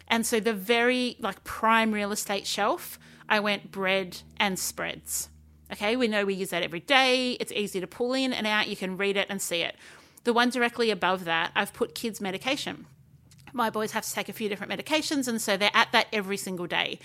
And 0.09 0.27
so 0.27 0.41
the 0.41 0.53
very 0.53 1.17
like 1.21 1.45
prime 1.45 1.93
real 1.93 2.13
estate 2.13 2.47
shelf, 2.47 2.99
I 3.29 3.41
went 3.41 3.73
bread 3.73 4.19
and 4.39 4.59
spreads. 4.59 5.29
Okay, 5.73 5.97
we 5.97 6.07
know 6.07 6.25
we 6.25 6.35
use 6.35 6.51
that 6.51 6.63
every 6.63 6.81
day. 6.81 7.33
It's 7.33 7.53
easy 7.53 7.81
to 7.81 7.87
pull 7.87 8.15
in 8.15 8.33
and 8.33 8.47
out. 8.47 8.69
You 8.69 8.77
can 8.77 8.97
read 8.97 9.17
it 9.17 9.27
and 9.29 9.43
see 9.43 9.63
it. 9.63 9.75
The 10.23 10.33
one 10.33 10.51
directly 10.51 10.91
above 10.91 11.25
that, 11.25 11.51
I've 11.57 11.73
put 11.73 11.95
kids' 11.95 12.21
medication. 12.21 12.87
My 13.53 13.71
boys 13.71 13.93
have 13.93 14.05
to 14.05 14.13
take 14.13 14.29
a 14.29 14.33
few 14.33 14.49
different 14.49 14.73
medications, 14.73 15.27
and 15.27 15.41
so 15.41 15.57
they're 15.57 15.71
at 15.73 15.91
that 15.93 16.07
every 16.13 16.37
single 16.37 16.67
day. 16.67 16.99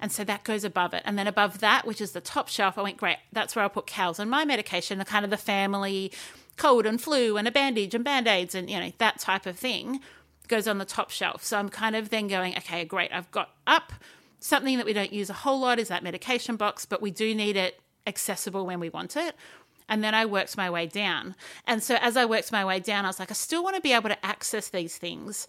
And 0.00 0.10
so 0.12 0.24
that 0.24 0.44
goes 0.44 0.64
above 0.64 0.94
it. 0.94 1.02
And 1.04 1.18
then 1.18 1.26
above 1.26 1.58
that, 1.58 1.86
which 1.86 2.00
is 2.00 2.12
the 2.12 2.20
top 2.20 2.48
shelf, 2.48 2.78
I 2.78 2.82
went, 2.82 2.96
great, 2.96 3.18
that's 3.32 3.54
where 3.54 3.64
I'll 3.64 3.68
put 3.68 3.86
Cal's 3.86 4.18
and 4.18 4.30
my 4.30 4.44
medication, 4.44 4.98
the 4.98 5.04
kind 5.04 5.24
of 5.24 5.30
the 5.30 5.36
family 5.36 6.12
cold 6.56 6.86
and 6.86 7.00
flu 7.00 7.36
and 7.36 7.46
a 7.46 7.52
bandage 7.52 7.94
and 7.94 8.04
band 8.04 8.26
aids 8.26 8.54
and, 8.54 8.68
you 8.68 8.78
know, 8.78 8.92
that 8.98 9.18
type 9.18 9.46
of 9.46 9.56
thing 9.56 10.00
goes 10.48 10.66
on 10.66 10.78
the 10.78 10.84
top 10.84 11.10
shelf. 11.10 11.44
So 11.44 11.58
I'm 11.58 11.68
kind 11.68 11.94
of 11.94 12.10
then 12.10 12.28
going, 12.28 12.56
okay, 12.56 12.84
great, 12.84 13.12
I've 13.12 13.30
got 13.30 13.50
up 13.66 13.92
something 14.40 14.76
that 14.76 14.86
we 14.86 14.92
don't 14.92 15.12
use 15.12 15.30
a 15.30 15.34
whole 15.34 15.60
lot 15.60 15.78
is 15.78 15.88
that 15.88 16.02
medication 16.02 16.56
box, 16.56 16.86
but 16.86 17.02
we 17.02 17.10
do 17.10 17.34
need 17.34 17.56
it 17.56 17.80
accessible 18.06 18.64
when 18.64 18.80
we 18.80 18.88
want 18.88 19.16
it. 19.16 19.34
And 19.88 20.04
then 20.04 20.14
I 20.14 20.26
worked 20.26 20.56
my 20.56 20.70
way 20.70 20.86
down. 20.86 21.34
And 21.66 21.82
so 21.82 21.96
as 22.00 22.16
I 22.16 22.24
worked 22.24 22.52
my 22.52 22.64
way 22.64 22.78
down, 22.78 23.04
I 23.04 23.08
was 23.08 23.18
like, 23.18 23.30
I 23.30 23.34
still 23.34 23.64
want 23.64 23.76
to 23.76 23.82
be 23.82 23.92
able 23.92 24.10
to 24.10 24.26
access 24.26 24.68
these 24.68 24.96
things 24.96 25.48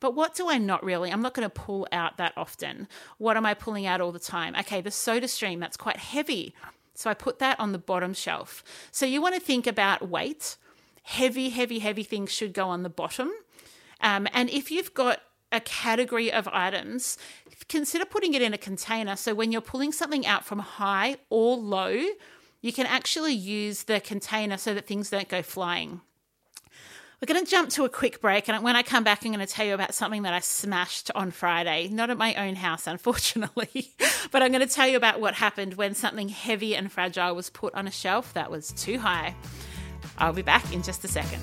but 0.00 0.14
what 0.14 0.34
do 0.34 0.48
I 0.48 0.58
not 0.58 0.84
really? 0.84 1.10
I'm 1.10 1.22
not 1.22 1.34
going 1.34 1.48
to 1.48 1.54
pull 1.54 1.86
out 1.92 2.16
that 2.18 2.32
often. 2.36 2.88
What 3.18 3.36
am 3.36 3.46
I 3.46 3.54
pulling 3.54 3.86
out 3.86 4.00
all 4.00 4.12
the 4.12 4.18
time? 4.18 4.54
Okay, 4.54 4.80
the 4.80 4.90
soda 4.90 5.28
stream, 5.28 5.60
that's 5.60 5.76
quite 5.76 5.96
heavy. 5.96 6.54
So 6.94 7.10
I 7.10 7.14
put 7.14 7.38
that 7.38 7.58
on 7.60 7.72
the 7.72 7.78
bottom 7.78 8.14
shelf. 8.14 8.62
So 8.90 9.06
you 9.06 9.20
want 9.20 9.34
to 9.34 9.40
think 9.40 9.66
about 9.66 10.08
weight. 10.08 10.56
Heavy, 11.02 11.50
heavy, 11.50 11.78
heavy 11.78 12.02
things 12.02 12.32
should 12.32 12.52
go 12.52 12.68
on 12.68 12.82
the 12.82 12.88
bottom. 12.88 13.30
Um, 14.00 14.26
and 14.32 14.50
if 14.50 14.70
you've 14.70 14.94
got 14.94 15.20
a 15.52 15.60
category 15.60 16.32
of 16.32 16.48
items, 16.48 17.18
consider 17.68 18.04
putting 18.04 18.34
it 18.34 18.42
in 18.42 18.52
a 18.52 18.58
container. 18.58 19.16
So 19.16 19.34
when 19.34 19.52
you're 19.52 19.60
pulling 19.60 19.92
something 19.92 20.26
out 20.26 20.44
from 20.44 20.58
high 20.58 21.16
or 21.30 21.56
low, 21.56 22.02
you 22.60 22.72
can 22.72 22.86
actually 22.86 23.32
use 23.32 23.84
the 23.84 24.00
container 24.00 24.56
so 24.56 24.74
that 24.74 24.86
things 24.86 25.10
don't 25.10 25.28
go 25.28 25.42
flying. 25.42 26.00
We're 27.20 27.32
going 27.32 27.44
to 27.44 27.50
jump 27.50 27.70
to 27.70 27.84
a 27.86 27.88
quick 27.88 28.20
break, 28.20 28.46
and 28.46 28.62
when 28.62 28.76
I 28.76 28.82
come 28.82 29.02
back, 29.02 29.24
I'm 29.24 29.32
going 29.32 29.44
to 29.44 29.50
tell 29.50 29.64
you 29.64 29.72
about 29.72 29.94
something 29.94 30.24
that 30.24 30.34
I 30.34 30.40
smashed 30.40 31.10
on 31.14 31.30
Friday. 31.30 31.88
Not 31.88 32.10
at 32.10 32.18
my 32.18 32.34
own 32.34 32.56
house, 32.56 32.86
unfortunately, 32.86 33.92
but 34.30 34.42
I'm 34.42 34.52
going 34.52 34.66
to 34.66 34.72
tell 34.72 34.86
you 34.86 34.98
about 34.98 35.18
what 35.18 35.34
happened 35.34 35.74
when 35.74 35.94
something 35.94 36.28
heavy 36.28 36.76
and 36.76 36.92
fragile 36.92 37.34
was 37.34 37.48
put 37.48 37.74
on 37.74 37.86
a 37.86 37.90
shelf 37.90 38.34
that 38.34 38.50
was 38.50 38.70
too 38.72 38.98
high. 38.98 39.34
I'll 40.18 40.34
be 40.34 40.42
back 40.42 40.74
in 40.74 40.82
just 40.82 41.04
a 41.04 41.08
second. 41.08 41.42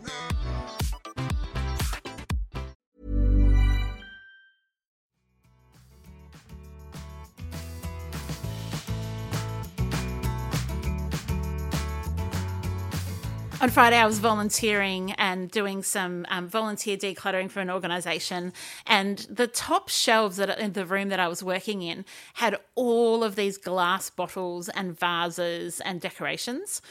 On 13.61 13.69
Friday, 13.69 13.97
I 13.97 14.07
was 14.07 14.17
volunteering 14.17 15.11
and 15.19 15.51
doing 15.51 15.83
some 15.83 16.25
um, 16.29 16.47
volunteer 16.47 16.97
decluttering 16.97 17.51
for 17.51 17.59
an 17.59 17.69
organisation, 17.69 18.53
and 18.87 19.19
the 19.29 19.45
top 19.45 19.87
shelves 19.87 20.37
that 20.37 20.57
in 20.57 20.73
the 20.73 20.83
room 20.83 21.09
that 21.09 21.19
I 21.19 21.27
was 21.27 21.43
working 21.43 21.83
in 21.83 22.03
had 22.33 22.57
all 22.73 23.23
of 23.23 23.35
these 23.35 23.59
glass 23.59 24.09
bottles 24.09 24.67
and 24.69 24.99
vases 24.99 25.79
and 25.81 26.01
decorations. 26.01 26.81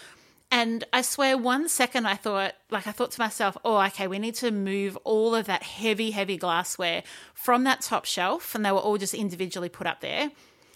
And 0.53 0.85
I 0.93 1.03
swear, 1.03 1.37
one 1.37 1.69
second 1.69 2.07
I 2.07 2.15
thought, 2.15 2.55
like, 2.71 2.87
I 2.87 2.93
thought 2.93 3.11
to 3.11 3.21
myself, 3.21 3.57
oh, 3.65 3.81
okay, 3.87 4.07
we 4.07 4.21
need 4.21 4.37
to 4.37 4.53
move 4.53 4.97
all 4.99 5.35
of 5.35 5.47
that 5.47 5.65
heavy, 5.65 6.13
heavy 6.13 6.37
glassware 6.37 7.03
from 7.35 7.65
that 7.65 7.81
top 7.81 8.05
shelf. 8.05 8.55
And 8.55 8.65
they 8.65 8.71
were 8.71 8.79
all 8.79 8.97
just 8.97 9.15
individually 9.15 9.69
put 9.69 9.89
up 9.89 10.01
there 10.03 10.31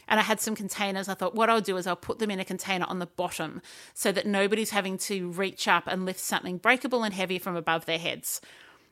and 0.08 0.20
I 0.20 0.22
had 0.22 0.40
some 0.40 0.54
containers. 0.54 1.08
I 1.08 1.14
thought 1.14 1.34
what 1.34 1.50
I'll 1.50 1.60
do 1.60 1.76
is 1.76 1.86
I'll 1.86 1.96
put 1.96 2.18
them 2.18 2.30
in 2.30 2.40
a 2.40 2.44
container 2.44 2.84
on 2.86 2.98
the 2.98 3.06
bottom 3.06 3.62
so 3.92 4.12
that 4.12 4.26
nobody's 4.26 4.70
having 4.70 4.98
to 4.98 5.30
reach 5.30 5.66
up 5.68 5.84
and 5.86 6.04
lift 6.06 6.20
something 6.20 6.58
breakable 6.58 7.02
and 7.02 7.14
heavy 7.14 7.38
from 7.38 7.56
above 7.56 7.86
their 7.86 7.98
heads. 7.98 8.40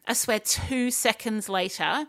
I 0.07 0.15
swear, 0.15 0.41
two 0.41 0.91
seconds 0.91 1.49
later, 1.49 2.07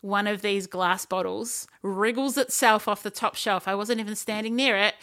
one 0.00 0.26
of 0.26 0.42
these 0.42 0.66
glass 0.66 1.06
bottles 1.06 1.66
wriggles 1.82 2.36
itself 2.36 2.88
off 2.88 3.02
the 3.02 3.10
top 3.10 3.36
shelf. 3.36 3.68
I 3.68 3.74
wasn't 3.74 4.00
even 4.00 4.16
standing 4.16 4.56
near 4.56 4.76
it 4.76 4.94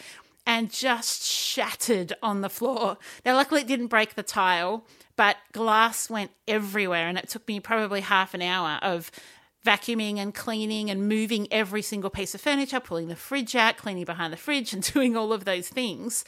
and 0.46 0.70
just 0.70 1.24
shattered 1.24 2.12
on 2.22 2.40
the 2.40 2.48
floor. 2.48 2.96
Now, 3.24 3.34
luckily, 3.34 3.62
it 3.62 3.66
didn't 3.66 3.88
break 3.88 4.14
the 4.14 4.22
tile, 4.22 4.84
but 5.16 5.36
glass 5.52 6.08
went 6.08 6.30
everywhere. 6.46 7.08
And 7.08 7.18
it 7.18 7.28
took 7.28 7.46
me 7.48 7.58
probably 7.58 8.00
half 8.00 8.32
an 8.32 8.42
hour 8.42 8.78
of 8.80 9.10
vacuuming 9.66 10.18
and 10.18 10.34
cleaning 10.34 10.90
and 10.90 11.08
moving 11.08 11.48
every 11.50 11.82
single 11.82 12.10
piece 12.10 12.34
of 12.34 12.40
furniture, 12.40 12.80
pulling 12.80 13.08
the 13.08 13.16
fridge 13.16 13.54
out, 13.56 13.76
cleaning 13.76 14.04
behind 14.04 14.32
the 14.32 14.38
fridge, 14.38 14.72
and 14.72 14.82
doing 14.94 15.16
all 15.16 15.32
of 15.32 15.44
those 15.44 15.68
things 15.68 16.24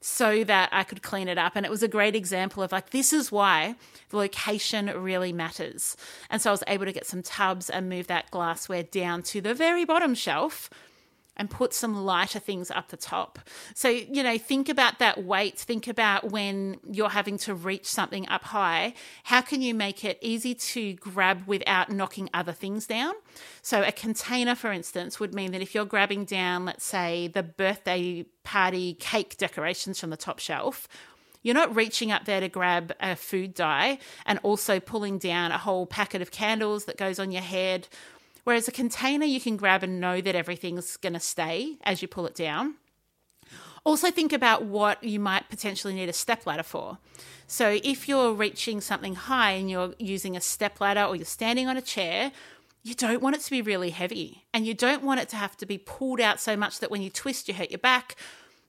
so 0.00 0.44
that 0.44 0.68
I 0.70 0.84
could 0.84 1.02
clean 1.02 1.28
it 1.28 1.38
up. 1.38 1.56
And 1.56 1.64
it 1.64 1.70
was 1.70 1.82
a 1.82 1.88
great 1.88 2.14
example 2.14 2.62
of 2.62 2.72
like, 2.72 2.90
this 2.90 3.10
is 3.10 3.32
why 3.32 3.74
the 4.10 4.18
location 4.18 4.92
really 4.94 5.32
matters. 5.32 5.96
And 6.28 6.42
so 6.42 6.50
I 6.50 6.52
was 6.52 6.62
able 6.66 6.84
to 6.84 6.92
get 6.92 7.06
some 7.06 7.22
tubs 7.22 7.70
and 7.70 7.88
move 7.88 8.06
that 8.08 8.30
glassware 8.30 8.82
down 8.82 9.22
to 9.22 9.40
the 9.40 9.54
very 9.54 9.86
bottom 9.86 10.14
shelf 10.14 10.68
and 11.36 11.50
put 11.50 11.74
some 11.74 12.04
lighter 12.04 12.38
things 12.38 12.70
up 12.70 12.88
the 12.88 12.96
top. 12.96 13.38
So, 13.74 13.88
you 13.88 14.22
know, 14.22 14.38
think 14.38 14.68
about 14.68 14.98
that 14.98 15.24
weight. 15.24 15.58
Think 15.58 15.88
about 15.88 16.30
when 16.30 16.78
you're 16.90 17.10
having 17.10 17.38
to 17.38 17.54
reach 17.54 17.86
something 17.86 18.28
up 18.28 18.44
high. 18.44 18.94
How 19.24 19.40
can 19.40 19.62
you 19.62 19.74
make 19.74 20.04
it 20.04 20.18
easy 20.20 20.54
to 20.54 20.94
grab 20.94 21.46
without 21.46 21.90
knocking 21.90 22.30
other 22.32 22.52
things 22.52 22.86
down? 22.86 23.14
So, 23.62 23.82
a 23.82 23.92
container, 23.92 24.54
for 24.54 24.72
instance, 24.72 25.18
would 25.18 25.34
mean 25.34 25.52
that 25.52 25.62
if 25.62 25.74
you're 25.74 25.84
grabbing 25.84 26.24
down, 26.24 26.64
let's 26.64 26.84
say, 26.84 27.28
the 27.28 27.42
birthday 27.42 28.24
party 28.44 28.94
cake 28.94 29.36
decorations 29.36 29.98
from 29.98 30.10
the 30.10 30.16
top 30.16 30.38
shelf, 30.38 30.88
you're 31.44 31.54
not 31.54 31.76
reaching 31.76 32.10
up 32.10 32.24
there 32.24 32.40
to 32.40 32.48
grab 32.48 32.92
a 33.00 33.14
food 33.14 33.54
dye 33.54 33.98
and 34.26 34.40
also 34.42 34.80
pulling 34.80 35.18
down 35.18 35.52
a 35.52 35.58
whole 35.58 35.86
packet 35.86 36.22
of 36.22 36.30
candles 36.30 36.86
that 36.86 36.96
goes 36.96 37.18
on 37.18 37.30
your 37.30 37.42
head 37.42 37.86
Whereas 38.44 38.68
a 38.68 38.72
container, 38.72 39.24
you 39.24 39.40
can 39.40 39.56
grab 39.56 39.82
and 39.82 40.00
know 40.00 40.20
that 40.20 40.34
everything's 40.34 40.96
going 40.96 41.14
to 41.14 41.20
stay 41.20 41.78
as 41.82 42.02
you 42.02 42.08
pull 42.08 42.26
it 42.26 42.34
down. 42.34 42.74
Also, 43.84 44.10
think 44.10 44.32
about 44.32 44.64
what 44.64 45.02
you 45.04 45.20
might 45.20 45.50
potentially 45.50 45.94
need 45.94 46.08
a 46.08 46.14
step 46.14 46.46
ladder 46.46 46.62
for. 46.62 46.98
So, 47.46 47.78
if 47.82 48.08
you're 48.08 48.32
reaching 48.32 48.80
something 48.80 49.14
high 49.14 49.52
and 49.52 49.70
you're 49.70 49.94
using 49.98 50.36
a 50.36 50.40
step 50.40 50.80
ladder 50.80 51.02
or 51.02 51.16
you're 51.16 51.26
standing 51.26 51.68
on 51.68 51.76
a 51.76 51.82
chair, 51.82 52.32
you 52.82 52.94
don't 52.94 53.22
want 53.22 53.36
it 53.36 53.42
to 53.42 53.50
be 53.50 53.62
really 53.62 53.90
heavy 53.90 54.44
and 54.52 54.66
you 54.66 54.74
don't 54.74 55.02
want 55.02 55.20
it 55.20 55.28
to 55.30 55.36
have 55.36 55.56
to 55.58 55.66
be 55.66 55.78
pulled 55.78 56.20
out 56.20 56.40
so 56.40 56.56
much 56.56 56.80
that 56.80 56.90
when 56.90 57.02
you 57.02 57.10
twist, 57.10 57.48
you 57.48 57.54
hurt 57.54 57.70
your 57.70 57.78
back. 57.78 58.16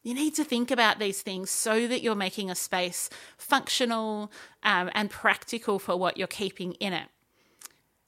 You 0.03 0.13
need 0.13 0.36
to 0.36 0.44
think 0.44 0.70
about 0.70 1.00
these 1.00 1.22
things 1.22 1.50
so 1.50 1.88
that 1.88 2.01
you're 2.01 2.15
making 2.15 2.51
a 2.51 2.55
space 2.55 3.10
functional 3.38 4.32
um, 4.63 4.89
and 4.94 5.10
practical 5.10 5.79
for 5.79 5.98
what 5.98 6.17
you're 6.17 6.27
keeping 6.27 6.74
in 6.74 6.94
it. 6.94 7.08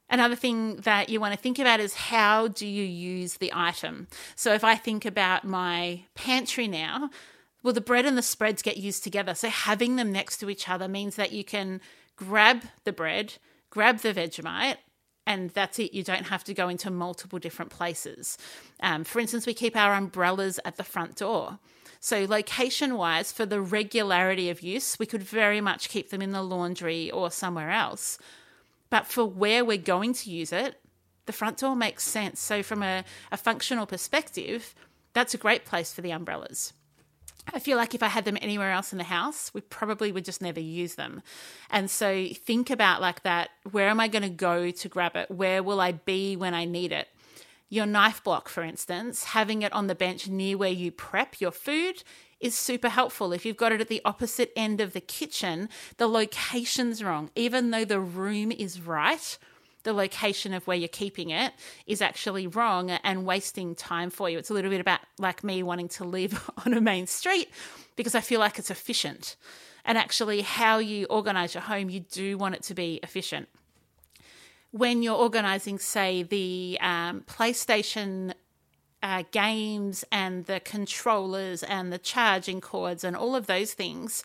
Another 0.09 0.35
thing 0.35 0.77
that 0.77 1.09
you 1.09 1.19
want 1.19 1.33
to 1.33 1.39
think 1.39 1.59
about 1.59 1.79
is 1.79 1.93
how 1.93 2.47
do 2.47 2.65
you 2.65 2.83
use 2.83 3.35
the 3.35 3.51
item? 3.53 4.07
So 4.35 4.53
if 4.53 4.63
I 4.63 4.75
think 4.75 5.05
about 5.05 5.43
my 5.43 6.03
pantry 6.15 6.67
now, 6.67 7.09
well, 7.61 7.73
the 7.73 7.81
bread 7.81 8.05
and 8.05 8.17
the 8.17 8.21
spreads 8.21 8.61
get 8.61 8.77
used 8.77 9.03
together. 9.03 9.35
So 9.35 9.49
having 9.49 9.97
them 9.97 10.11
next 10.11 10.37
to 10.37 10.49
each 10.49 10.69
other 10.69 10.87
means 10.87 11.17
that 11.17 11.33
you 11.33 11.43
can 11.43 11.81
grab 12.15 12.63
the 12.85 12.93
bread, 12.93 13.33
grab 13.69 13.99
the 13.99 14.13
Vegemite, 14.13 14.77
and 15.25 15.49
that's 15.49 15.77
it. 15.77 15.93
You 15.93 16.03
don't 16.03 16.27
have 16.27 16.45
to 16.45 16.53
go 16.53 16.69
into 16.69 16.89
multiple 16.89 17.37
different 17.37 17.69
places. 17.69 18.37
Um, 18.79 19.03
for 19.03 19.19
instance, 19.19 19.45
we 19.45 19.53
keep 19.53 19.75
our 19.75 19.93
umbrellas 19.93 20.59
at 20.63 20.77
the 20.77 20.85
front 20.85 21.17
door. 21.17 21.59
So, 21.99 22.25
location 22.25 22.95
wise, 22.95 23.31
for 23.33 23.45
the 23.45 23.59
regularity 23.59 24.49
of 24.49 24.61
use, 24.61 24.97
we 24.97 25.05
could 25.05 25.23
very 25.23 25.59
much 25.59 25.89
keep 25.89 26.09
them 26.09 26.21
in 26.21 26.31
the 26.31 26.43
laundry 26.43 27.11
or 27.11 27.29
somewhere 27.31 27.71
else. 27.71 28.17
But 28.89 29.07
for 29.07 29.25
where 29.25 29.65
we're 29.65 29.77
going 29.77 30.13
to 30.13 30.31
use 30.31 30.51
it, 30.53 30.79
the 31.25 31.33
front 31.33 31.57
door 31.57 31.75
makes 31.75 32.03
sense. 32.03 32.39
So, 32.39 32.63
from 32.63 32.81
a, 32.81 33.03
a 33.31 33.37
functional 33.37 33.85
perspective, 33.85 34.73
that's 35.13 35.33
a 35.33 35.37
great 35.37 35.65
place 35.65 35.93
for 35.93 36.01
the 36.01 36.11
umbrellas. 36.11 36.73
I 37.53 37.59
feel 37.59 37.77
like 37.77 37.95
if 37.95 38.03
I 38.03 38.07
had 38.07 38.25
them 38.25 38.37
anywhere 38.41 38.71
else 38.71 38.91
in 38.91 38.97
the 38.97 39.05
house, 39.05 39.53
we 39.53 39.61
probably 39.61 40.11
would 40.11 40.25
just 40.25 40.41
never 40.41 40.59
use 40.59 40.95
them. 40.95 41.21
And 41.69 41.89
so 41.89 42.27
think 42.33 42.69
about 42.69 43.01
like 43.01 43.23
that 43.23 43.49
where 43.71 43.87
am 43.87 43.99
I 43.99 44.09
going 44.09 44.23
to 44.23 44.29
go 44.29 44.71
to 44.71 44.89
grab 44.89 45.15
it? 45.15 45.31
Where 45.31 45.63
will 45.63 45.79
I 45.79 45.93
be 45.93 46.35
when 46.35 46.53
I 46.53 46.65
need 46.65 46.91
it? 46.91 47.07
Your 47.69 47.85
knife 47.85 48.23
block, 48.23 48.49
for 48.49 48.63
instance, 48.63 49.25
having 49.25 49.61
it 49.61 49.73
on 49.73 49.87
the 49.87 49.95
bench 49.95 50.27
near 50.27 50.57
where 50.57 50.69
you 50.69 50.91
prep 50.91 51.39
your 51.39 51.51
food 51.51 52.03
is 52.39 52.55
super 52.55 52.89
helpful. 52.89 53.33
If 53.33 53.45
you've 53.45 53.57
got 53.57 53.71
it 53.71 53.81
at 53.81 53.87
the 53.87 54.01
opposite 54.05 54.51
end 54.55 54.79
of 54.79 54.93
the 54.93 55.01
kitchen, 55.01 55.69
the 55.97 56.07
location's 56.07 57.03
wrong. 57.03 57.31
Even 57.35 57.71
though 57.71 57.85
the 57.85 57.99
room 57.99 58.51
is 58.51 58.81
right, 58.81 59.37
the 59.83 59.93
location 59.93 60.53
of 60.53 60.67
where 60.67 60.77
you're 60.77 60.89
keeping 60.89 61.29
it 61.29 61.53
is 61.85 62.01
actually 62.01 62.45
wrong 62.45 62.91
and 62.91 63.25
wasting 63.25 63.73
time 63.73 64.09
for 64.09 64.29
you. 64.29 64.37
It's 64.37 64.49
a 64.49 64.53
little 64.53 64.69
bit 64.69 64.81
about 64.81 64.99
like 65.17 65.43
me 65.43 65.63
wanting 65.63 65.87
to 65.89 66.03
live 66.03 66.49
on 66.65 66.73
a 66.73 66.81
main 66.81 67.07
street 67.07 67.49
because 67.95 68.13
I 68.13 68.21
feel 68.21 68.39
like 68.39 68.59
it's 68.59 68.69
efficient. 68.69 69.35
And 69.85 69.97
actually, 69.97 70.41
how 70.41 70.79
you 70.79 71.05
organize 71.05 71.53
your 71.53 71.63
home, 71.63 71.89
you 71.89 72.01
do 72.01 72.37
want 72.37 72.55
it 72.55 72.63
to 72.63 72.73
be 72.73 72.99
efficient. 73.01 73.47
When 74.71 75.01
you're 75.01 75.15
organizing, 75.15 75.79
say, 75.79 76.23
the 76.23 76.77
um, 76.81 77.21
PlayStation 77.21 78.33
uh, 79.07 79.23
games 79.31 80.03
and 80.11 80.45
the 80.47 80.59
controllers 80.59 81.63
and 81.63 81.93
the 81.93 81.97
charging 81.97 82.59
cords 82.59 83.05
and 83.05 83.15
all 83.15 83.37
of 83.37 83.47
those 83.47 83.73
things, 83.73 84.21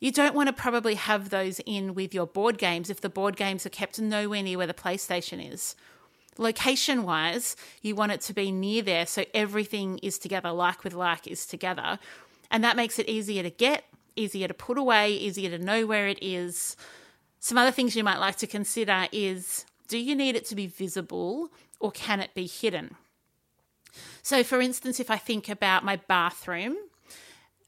you 0.00 0.10
don't 0.10 0.34
want 0.34 0.46
to 0.46 0.54
probably 0.54 0.94
have 0.94 1.28
those 1.28 1.60
in 1.66 1.92
with 1.92 2.14
your 2.14 2.26
board 2.26 2.56
games 2.56 2.88
if 2.88 3.02
the 3.02 3.10
board 3.10 3.36
games 3.36 3.66
are 3.66 3.70
kept 3.70 4.00
nowhere 4.00 4.42
near 4.42 4.56
where 4.56 4.66
the 4.66 4.72
PlayStation 4.72 5.52
is. 5.52 5.76
Location 6.38 7.02
wise, 7.02 7.56
you 7.82 7.94
want 7.94 8.10
it 8.10 8.22
to 8.22 8.32
be 8.32 8.50
near 8.50 8.80
there 8.80 9.04
so 9.04 9.26
everything 9.34 9.98
is 9.98 10.18
together, 10.18 10.50
like 10.50 10.82
with 10.82 10.94
like 10.94 11.26
is 11.26 11.44
together. 11.44 11.98
And 12.50 12.64
that 12.64 12.74
makes 12.74 12.98
it 12.98 13.10
easier 13.10 13.42
to 13.42 13.50
get, 13.50 13.84
easier 14.16 14.48
to 14.48 14.54
put 14.54 14.78
away, 14.78 15.12
easier 15.12 15.50
to 15.50 15.62
know 15.62 15.84
where 15.84 16.08
it 16.08 16.18
is. 16.22 16.74
Some 17.38 17.58
other 17.58 17.70
things 17.70 17.94
you 17.94 18.04
might 18.04 18.18
like 18.18 18.36
to 18.36 18.46
consider 18.46 19.08
is 19.12 19.66
do 19.88 19.98
you 19.98 20.16
need 20.16 20.36
it 20.36 20.46
to 20.46 20.54
be 20.54 20.66
visible 20.66 21.50
or 21.80 21.90
can 21.90 22.20
it 22.20 22.32
be 22.32 22.46
hidden? 22.46 22.96
So, 24.22 24.42
for 24.42 24.60
instance, 24.60 25.00
if 25.00 25.10
I 25.10 25.16
think 25.16 25.48
about 25.48 25.84
my 25.84 25.96
bathroom, 25.96 26.76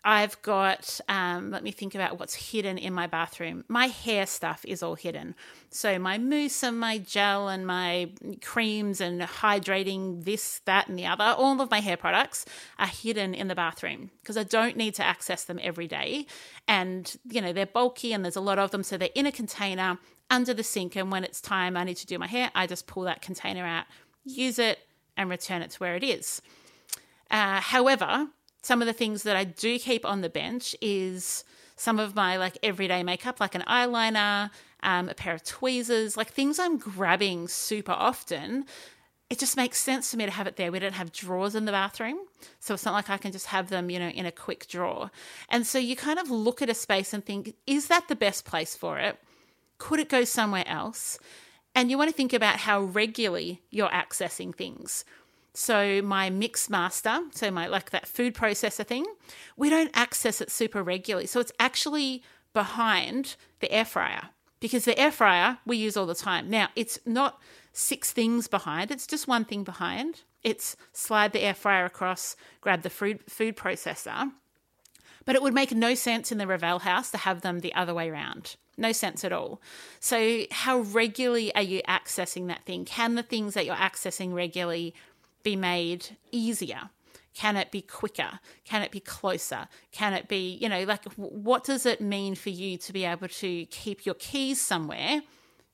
I've 0.05 0.41
got, 0.43 1.01
um, 1.09 1.51
let 1.51 1.65
me 1.65 1.73
think 1.73 1.95
about 1.95 2.19
what's 2.19 2.35
hidden 2.35 2.79
in 2.79 2.95
my 2.95 3.07
bathroom. 3.07 3.65
My 3.69 3.89
hair 3.89 4.27
stuff 4.27 4.65
is 4.65 4.83
all 4.83 4.95
hidden. 4.95 5.35
So, 5.71 5.99
my 5.99 6.19
mousse 6.19 6.63
and 6.63 6.79
my 6.79 6.99
gel 6.99 7.49
and 7.49 7.67
my 7.67 8.13
creams 8.41 9.01
and 9.01 9.21
hydrating 9.21 10.25
this, 10.25 10.61
that, 10.67 10.89
and 10.89 10.99
the 10.99 11.05
other, 11.05 11.25
all 11.25 11.61
of 11.61 11.71
my 11.71 11.81
hair 11.81 11.97
products 11.97 12.47
are 12.79 12.87
hidden 12.87 13.35
in 13.35 13.49
the 13.49 13.57
bathroom 13.57 14.11
because 14.23 14.37
I 14.37 14.45
don't 14.45 14.77
need 14.77 14.95
to 14.95 15.05
access 15.05 15.45
them 15.45 15.59
every 15.63 15.89
day. 15.89 16.27
And, 16.69 17.15
you 17.29 17.41
know, 17.41 17.53
they're 17.53 17.67
bulky 17.67 18.13
and 18.13 18.25
there's 18.25 18.37
a 18.37 18.41
lot 18.41 18.59
of 18.59 18.71
them. 18.71 18.85
So, 18.85 18.97
they're 18.97 19.11
in 19.15 19.27
a 19.27 19.33
container 19.33 19.99
under 20.31 20.55
the 20.55 20.65
sink. 20.65 20.95
And 20.97 21.11
when 21.11 21.25
it's 21.25 21.41
time 21.41 21.77
I 21.77 21.85
need 21.85 21.97
to 21.97 22.07
do 22.07 22.19
my 22.19 22.29
hair, 22.29 22.51
I 22.55 22.67
just 22.67 22.87
pull 22.87 23.03
that 23.03 23.21
container 23.21 23.67
out, 23.67 23.85
use 24.25 24.59
it, 24.59 24.79
and 25.19 25.29
return 25.29 25.61
it 25.61 25.73
to 25.73 25.79
where 25.79 25.97
it 25.97 26.05
is. 26.05 26.41
Uh, 27.31 27.61
however, 27.61 28.29
some 28.63 28.81
of 28.81 28.87
the 28.87 28.95
things 28.95 29.25
that 29.25 29.37
I 29.37 29.45
do 29.45 29.79
keep 29.79 30.07
on 30.07 30.23
the 30.23 30.31
bench 30.31 30.75
is 30.81 31.45
some 31.77 31.99
of 31.99 32.15
my 32.15 32.37
like 32.39 32.57
everyday 32.63 33.03
makeup, 33.03 33.41
like 33.41 33.55
an 33.55 33.63
eyeliner, 33.63 34.51
um, 34.83 35.09
a 35.09 35.15
pair 35.15 35.35
of 35.35 35.45
tweezers, 35.45 36.17
like 36.17 36.31
things 36.33 36.59
I'm 36.59 36.79
grabbing 36.79 37.49
super 37.49 37.93
often. 37.93 38.65
It 39.29 39.39
just 39.39 39.57
makes 39.59 39.79
sense 39.79 40.11
for 40.11 40.17
me 40.17 40.25
to 40.25 40.31
have 40.31 40.47
it 40.47 40.57
there. 40.57 40.73
We 40.73 40.79
don't 40.79 40.95
have 40.95 41.13
drawers 41.13 41.55
in 41.55 41.67
the 41.67 41.73
bathroom. 41.73 42.19
So 42.61 42.73
it's 42.73 42.87
not 42.87 42.95
like 42.95 43.11
I 43.11 43.19
can 43.19 43.31
just 43.31 43.47
have 43.47 43.69
them, 43.69 43.91
you 43.91 43.99
know, 43.99 44.09
in 44.09 44.25
a 44.25 44.33
quick 44.33 44.67
drawer. 44.69 45.11
And 45.51 45.67
so 45.67 45.79
you 45.79 45.97
kind 45.97 46.19
of 46.19 46.31
look 46.31 46.63
at 46.63 46.71
a 46.71 46.75
space 46.75 47.13
and 47.13 47.25
think, 47.25 47.55
is 47.67 47.89
that 47.89 48.09
the 48.09 48.17
best 48.17 48.47
place 48.47 48.75
for 48.75 48.99
it? 48.99 49.19
Could 49.77 50.01
it 50.01 50.09
go 50.09 50.25
somewhere 50.25 50.67
else? 50.67 51.19
And 51.79 51.93
you 51.93 51.97
want 51.97 52.11
to 52.11 52.17
think 52.17 52.33
about 52.33 52.57
how 52.57 52.81
regularly 52.81 53.63
you're 53.71 53.89
accessing 53.91 54.53
things. 54.53 55.05
So 55.55 56.03
my 56.03 56.29
mix 56.29 56.69
master, 56.69 57.21
so 57.31 57.53
my 57.53 57.69
like 57.69 57.91
that 57.91 58.09
food 58.09 58.35
processor 58.35 58.85
thing, 58.85 59.07
we 59.57 59.71
don't 59.71 59.93
access 59.95 60.41
it 60.41 60.51
super 60.51 60.83
regularly. 60.83 61.29
So 61.29 61.39
it's 61.39 61.53
actually 61.61 62.25
behind 62.53 63.37
the 63.61 63.71
air 63.71 63.85
fryer 63.85 64.31
because 64.59 64.87
the 64.87 64.99
air 64.99 65.13
fryer 65.13 65.59
we 65.65 65.77
use 65.77 65.97
all 65.97 66.07
the 66.07 66.17
time. 66.17 66.51
Now, 66.51 66.67
it's 66.75 66.99
not 67.07 67.41
six 67.73 68.11
things 68.11 68.49
behind, 68.49 68.91
it's 68.91 69.07
just 69.07 69.29
one 69.29 69.45
thing 69.45 69.63
behind. 69.63 70.23
It's 70.43 70.77
slide 70.93 71.33
the 71.33 71.43
air 71.43 71.55
fryer 71.55 71.85
across, 71.85 72.35
grab 72.61 72.83
the 72.83 72.91
food 72.91 73.21
food 73.29 73.57
processor. 73.57 74.33
But 75.25 75.37
it 75.37 75.43
would 75.43 75.55
make 75.55 75.71
no 75.71 75.95
sense 75.95 76.33
in 76.33 76.39
the 76.39 76.47
Revell 76.49 76.81
house 76.81 77.13
to 77.13 77.19
have 77.19 77.43
them 77.43 77.61
the 77.61 77.75
other 77.75 77.95
way 77.95 78.11
around. 78.11 78.57
No 78.79 78.93
sense 78.93 79.25
at 79.25 79.33
all. 79.33 79.61
So, 79.99 80.45
how 80.53 80.79
regularly 80.79 81.53
are 81.57 81.63
you 81.63 81.83
accessing 81.89 82.47
that 82.47 82.65
thing? 82.65 82.85
Can 82.85 83.17
the 83.17 83.25
things 83.25 83.55
that 83.55 83.67
you're 83.67 83.75
accessing 83.75 84.33
regularly 84.33 84.95
be 85.43 85.57
made 85.57 86.17
easier? 86.31 86.91
Can 87.35 87.57
it 87.57 87.71
be 87.71 87.83
quicker? 87.83 88.39
Can 88.65 88.83
it 88.83 88.91
be 88.93 89.01
closer? 89.01 89.69
Can 89.91 90.13
it 90.13 90.29
be, 90.29 90.57
you 90.61 90.69
know, 90.69 90.85
like 90.85 91.05
what 91.17 91.65
does 91.65 91.87
it 91.87 92.01
mean 92.01 92.37
for 92.37 92.51
you 92.51 92.79
to 92.79 92.93
be 92.93 93.05
able 93.05 93.29
to 93.29 93.65
keep 93.67 94.07
your 94.07 94.15
keys 94.15 94.61
somewhere 94.61 95.23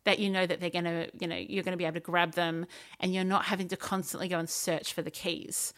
that 0.05 0.19
you 0.19 0.29
know 0.29 0.47
that 0.47 0.61
they're 0.61 0.71
going 0.71 0.85
to, 0.85 1.09
you 1.19 1.27
know, 1.27 1.37
you're 1.37 1.63
going 1.63 1.73
to 1.73 1.79
be 1.79 1.85
able 1.85 1.95
to 1.95 2.01
grab 2.01 2.33
them 2.33 2.67
and 3.01 3.15
you're 3.15 3.25
not 3.25 3.47
having 3.47 3.69
to 3.69 3.77
constantly 3.77 4.29
go 4.29 4.39
and 4.39 4.49
search 4.49 4.93
for 4.93 5.03
the 5.03 5.11
keys? 5.11 5.75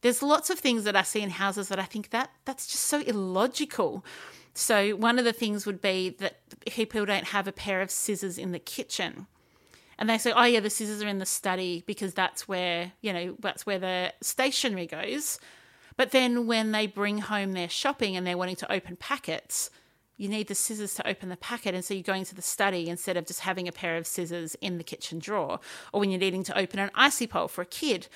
There's 0.00 0.22
lots 0.22 0.48
of 0.50 0.58
things 0.58 0.84
that 0.84 0.94
I 0.94 1.02
see 1.02 1.22
in 1.22 1.30
houses 1.30 1.68
that 1.68 1.78
I 1.78 1.84
think 1.84 2.10
that 2.10 2.30
that's 2.44 2.68
just 2.68 2.84
so 2.84 3.00
illogical. 3.00 4.04
So, 4.58 4.96
one 4.96 5.20
of 5.20 5.24
the 5.24 5.32
things 5.32 5.66
would 5.66 5.80
be 5.80 6.10
that 6.18 6.40
people 6.66 7.06
don't 7.06 7.26
have 7.26 7.46
a 7.46 7.52
pair 7.52 7.80
of 7.80 7.92
scissors 7.92 8.38
in 8.38 8.50
the 8.50 8.58
kitchen. 8.58 9.28
And 9.96 10.10
they 10.10 10.18
say, 10.18 10.32
oh, 10.32 10.42
yeah, 10.42 10.58
the 10.58 10.68
scissors 10.68 11.00
are 11.00 11.06
in 11.06 11.20
the 11.20 11.26
study 11.26 11.84
because 11.86 12.12
that's 12.12 12.48
where, 12.48 12.90
you 13.00 13.12
know, 13.12 13.36
that's 13.38 13.66
where 13.66 13.78
the 13.78 14.12
stationery 14.20 14.88
goes. 14.88 15.38
But 15.96 16.10
then 16.10 16.48
when 16.48 16.72
they 16.72 16.88
bring 16.88 17.18
home 17.18 17.52
their 17.52 17.68
shopping 17.68 18.16
and 18.16 18.26
they're 18.26 18.36
wanting 18.36 18.56
to 18.56 18.72
open 18.72 18.96
packets, 18.96 19.70
you 20.18 20.28
need 20.28 20.48
the 20.48 20.54
scissors 20.54 20.94
to 20.94 21.08
open 21.08 21.30
the 21.30 21.36
packet. 21.36 21.74
And 21.74 21.84
so 21.84 21.94
you're 21.94 22.02
going 22.02 22.24
to 22.26 22.34
the 22.34 22.42
study 22.42 22.88
instead 22.88 23.16
of 23.16 23.24
just 23.24 23.40
having 23.40 23.66
a 23.66 23.72
pair 23.72 23.96
of 23.96 24.06
scissors 24.06 24.54
in 24.56 24.76
the 24.76 24.84
kitchen 24.84 25.18
drawer, 25.18 25.60
or 25.92 26.00
when 26.00 26.10
you're 26.10 26.20
needing 26.20 26.44
to 26.44 26.58
open 26.58 26.78
an 26.78 26.90
icy 26.94 27.26
pole 27.26 27.48
for 27.48 27.62
a 27.62 27.66
kid. 27.66 28.08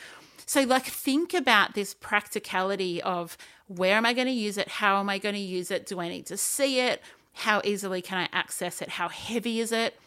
So, 0.44 0.62
like, 0.62 0.86
think 0.86 1.32
about 1.32 1.74
this 1.74 1.94
practicality 1.94 3.00
of 3.00 3.38
where 3.68 3.96
am 3.96 4.04
I 4.04 4.12
going 4.12 4.26
to 4.26 4.32
use 4.32 4.58
it? 4.58 4.68
How 4.68 4.98
am 4.98 5.08
I 5.08 5.18
going 5.18 5.36
to 5.36 5.40
use 5.40 5.70
it? 5.70 5.86
Do 5.86 6.00
I 6.00 6.08
need 6.08 6.26
to 6.26 6.36
see 6.36 6.80
it? 6.80 7.00
How 7.32 7.62
easily 7.64 8.02
can 8.02 8.18
I 8.18 8.28
access 8.32 8.82
it? 8.82 8.90
How 8.90 9.08
heavy 9.08 9.60
is 9.60 9.72
it? 9.72 9.98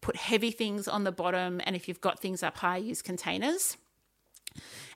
Put 0.00 0.16
heavy 0.16 0.50
things 0.50 0.88
on 0.88 1.04
the 1.04 1.12
bottom. 1.12 1.60
And 1.64 1.76
if 1.76 1.86
you've 1.86 2.00
got 2.00 2.18
things 2.18 2.42
up 2.42 2.56
high, 2.56 2.78
use 2.78 3.02
containers. 3.02 3.76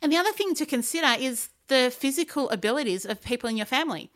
And 0.00 0.10
the 0.10 0.16
other 0.16 0.32
thing 0.32 0.54
to 0.54 0.66
consider 0.66 1.14
is 1.20 1.50
the 1.68 1.92
physical 1.94 2.48
abilities 2.50 3.04
of 3.04 3.22
people 3.22 3.48
in 3.48 3.56
your 3.56 3.66
family. 3.66 4.10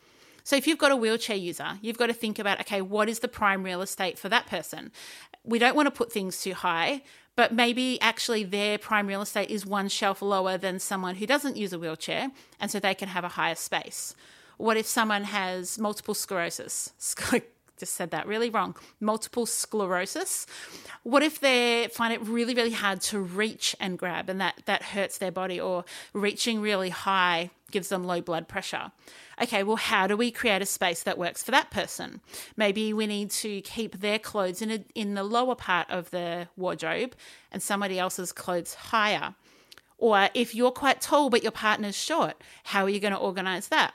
So 0.45 0.55
if 0.55 0.67
you've 0.67 0.77
got 0.77 0.91
a 0.91 0.95
wheelchair 0.95 1.35
user, 1.35 1.79
you've 1.81 1.97
got 1.97 2.05
to 2.05 2.13
think 2.13 2.37
about 2.37 2.59
okay, 2.61 2.79
what 2.79 3.09
is 3.09 3.19
the 3.19 3.27
prime 3.27 3.63
real 3.63 3.81
estate 3.81 4.19
for 4.19 4.29
that 4.29 4.45
person? 4.45 4.91
We 5.43 5.57
don't 5.57 5.75
want 5.75 5.87
to 5.87 5.91
put 5.91 6.11
things 6.11 6.39
too 6.39 6.53
high, 6.53 7.01
but 7.35 7.51
maybe 7.51 7.99
actually 7.99 8.43
their 8.43 8.77
prime 8.77 9.07
real 9.07 9.23
estate 9.23 9.49
is 9.49 9.65
one 9.65 9.89
shelf 9.89 10.21
lower 10.21 10.55
than 10.55 10.77
someone 10.79 11.15
who 11.15 11.25
doesn't 11.25 11.57
use 11.57 11.73
a 11.73 11.79
wheelchair, 11.79 12.29
and 12.59 12.69
so 12.69 12.79
they 12.79 12.93
can 12.93 13.09
have 13.09 13.23
a 13.23 13.29
higher 13.29 13.55
space. 13.55 14.15
What 14.57 14.77
if 14.77 14.85
someone 14.85 15.23
has 15.23 15.79
multiple 15.79 16.13
sclerosis? 16.13 16.93
just 17.77 17.93
said 17.93 18.11
that 18.11 18.27
really 18.27 18.49
wrong. 18.49 18.75
Multiple 18.99 19.45
sclerosis. 19.45 20.45
What 21.03 21.23
if 21.23 21.39
they 21.39 21.87
find 21.91 22.13
it 22.13 22.21
really, 22.25 22.53
really 22.53 22.71
hard 22.71 23.01
to 23.01 23.19
reach 23.19 23.75
and 23.79 23.97
grab 23.97 24.29
and 24.29 24.39
that, 24.41 24.61
that 24.65 24.83
hurts 24.83 25.17
their 25.17 25.31
body, 25.31 25.59
or 25.59 25.85
reaching 26.13 26.61
really 26.61 26.89
high 26.89 27.51
gives 27.71 27.89
them 27.89 28.03
low 28.03 28.21
blood 28.21 28.47
pressure? 28.47 28.91
okay, 29.41 29.63
well, 29.63 29.75
how 29.75 30.07
do 30.07 30.15
we 30.15 30.31
create 30.31 30.61
a 30.61 30.65
space 30.65 31.03
that 31.03 31.17
works 31.17 31.43
for 31.43 31.51
that 31.51 31.71
person? 31.71 32.21
Maybe 32.55 32.93
we 32.93 33.07
need 33.07 33.31
to 33.31 33.61
keep 33.61 33.99
their 33.99 34.19
clothes 34.19 34.61
in, 34.61 34.71
a, 34.71 34.83
in 34.93 35.13
the 35.13 35.23
lower 35.23 35.55
part 35.55 35.89
of 35.89 36.09
the 36.11 36.47
wardrobe 36.55 37.15
and 37.51 37.61
somebody 37.61 37.99
else's 37.99 38.31
clothes 38.31 38.73
higher. 38.75 39.35
Or 39.97 40.29
if 40.33 40.53
you're 40.53 40.71
quite 40.71 41.01
tall 41.01 41.29
but 41.29 41.43
your 41.43 41.51
partner's 41.51 41.95
short, 41.95 42.41
how 42.65 42.83
are 42.83 42.89
you 42.89 42.99
going 42.99 43.13
to 43.13 43.19
organize 43.19 43.67
that? 43.69 43.93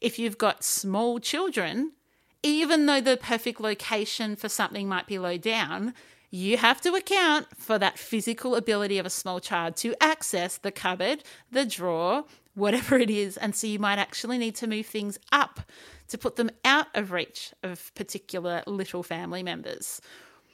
If 0.00 0.18
you've 0.18 0.38
got 0.38 0.64
small 0.64 1.18
children, 1.18 1.92
even 2.42 2.86
though 2.86 3.00
the 3.00 3.16
perfect 3.16 3.60
location 3.60 4.36
for 4.36 4.48
something 4.48 4.88
might 4.88 5.06
be 5.06 5.18
low 5.18 5.36
down, 5.36 5.94
you 6.30 6.56
have 6.56 6.80
to 6.82 6.94
account 6.94 7.46
for 7.56 7.78
that 7.78 7.98
physical 7.98 8.54
ability 8.54 8.98
of 8.98 9.06
a 9.06 9.10
small 9.10 9.40
child 9.40 9.76
to 9.76 9.94
access 10.00 10.58
the 10.58 10.70
cupboard, 10.70 11.24
the 11.50 11.66
drawer, 11.66 12.24
whatever 12.54 12.98
it 12.98 13.10
is. 13.10 13.36
And 13.36 13.54
so 13.54 13.66
you 13.66 13.78
might 13.78 13.98
actually 13.98 14.38
need 14.38 14.54
to 14.56 14.66
move 14.66 14.86
things 14.86 15.18
up 15.32 15.60
to 16.08 16.18
put 16.18 16.36
them 16.36 16.50
out 16.64 16.86
of 16.94 17.12
reach 17.12 17.52
of 17.62 17.92
particular 17.94 18.62
little 18.66 19.02
family 19.02 19.42
members. 19.42 20.00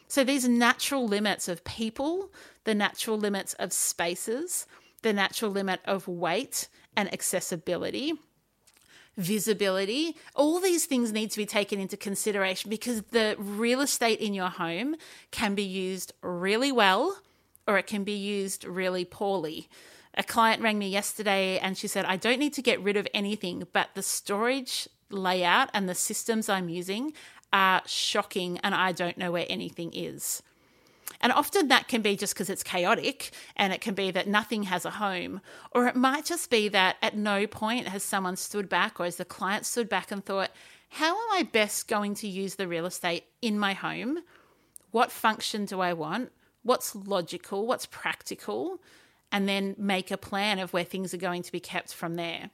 So 0.09 0.25
these 0.25 0.49
natural 0.49 1.07
limits 1.07 1.49
of 1.49 1.65
people, 1.65 2.31
the 2.65 2.75
natural 2.75 3.19
limits 3.19 3.55
of 3.55 3.73
spaces, 3.73 4.67
the 5.03 5.13
natural 5.13 5.51
limit 5.51 5.81
of 5.85 6.09
weight 6.09 6.69
and 6.97 7.13
accessibility, 7.13 8.15
visibility, 9.17 10.17
all 10.35 10.61
these 10.61 10.85
things 10.87 11.13
need 11.13 11.31
to 11.31 11.39
be 11.39 11.47
taken 11.47 11.81
into 11.81 11.97
consideration 11.97 12.69
because 12.69 13.03
the 13.11 13.35
real 13.39 13.81
estate 13.81 14.21
in 14.21 14.35
your 14.35 14.49
home 14.49 14.97
can 15.31 15.55
be 15.55 15.63
used 15.63 16.13
really 16.23 16.71
well 16.71 17.19
or 17.67 17.79
it 17.79 17.87
can 17.87 18.05
be 18.05 18.13
used 18.13 18.65
really 18.65 19.05
poorly. 19.05 19.69
A 20.15 20.23
client 20.23 20.63
rang 20.63 20.79
me 20.79 20.89
yesterday 20.89 21.59
and 21.59 21.77
she 21.77 21.89
said, 21.89 22.05
I 22.05 22.17
don't 22.17 22.39
need 22.39 22.55
to 22.55 22.63
get 22.63 22.81
rid 22.81 22.97
of 22.97 23.09
anything, 23.13 23.67
but 23.73 23.91
the 23.95 24.03
storage 24.03 24.89
layout 25.11 25.71
and 25.75 25.89
the 25.89 25.95
systems 25.95 26.49
I'm 26.49 26.69
using 26.69 27.13
are 27.53 27.83
shocking 27.87 28.59
and 28.59 28.75
I 28.75 28.93
don't 28.93 29.19
know 29.19 29.33
where 29.33 29.47
anything 29.49 29.93
is. 29.93 30.43
And 31.21 31.33
often 31.33 31.69
that 31.69 31.89
can 31.89 32.03
be 32.03 32.17
just 32.17 32.35
because 32.35 32.51
it's 32.51 32.63
chaotic 32.63 33.31
and 33.57 33.73
it 33.73 33.81
can 33.81 33.95
be 33.95 34.11
that 34.11 34.29
nothing 34.29 34.65
has 34.65 34.85
a 34.85 34.91
home. 34.91 35.41
Or 35.73 35.87
it 35.87 35.97
might 35.97 36.25
just 36.25 36.51
be 36.51 36.69
that 36.69 36.97
at 37.03 37.17
no 37.17 37.47
point 37.47 37.89
has 37.89 38.03
someone 38.03 38.37
stood 38.37 38.69
back 38.69 39.01
or 39.01 39.05
has 39.05 39.17
the 39.17 39.25
client 39.25 39.67
stood 39.67 39.89
back 39.89 40.11
and 40.11 40.25
thought, 40.25 40.51
how 40.91 41.11
am 41.11 41.27
I 41.33 41.43
best 41.43 41.89
going 41.89 42.15
to 42.17 42.29
use 42.29 42.55
the 42.55 42.69
real 42.69 42.87
estate 42.87 43.25
in 43.43 43.59
my 43.59 43.73
home? 43.73 44.19
What 44.91 45.11
function 45.11 45.65
do 45.65 45.81
I 45.81 45.93
want? 45.93 46.33
What's 46.63 46.95
logical? 46.95 47.67
What's 47.67 47.87
practical? 47.87 48.81
and 49.33 49.49
then 49.49 49.75
make 49.79 50.11
a 50.11 50.17
plan 50.17 50.59
of 50.59 50.73
where 50.73 50.85
things 50.85 51.13
are 51.13 51.19
going 51.19 51.43
to 51.43 51.53
be 51.53 51.61
kept 51.61 51.93
from 51.93 52.15
there. 52.15 52.51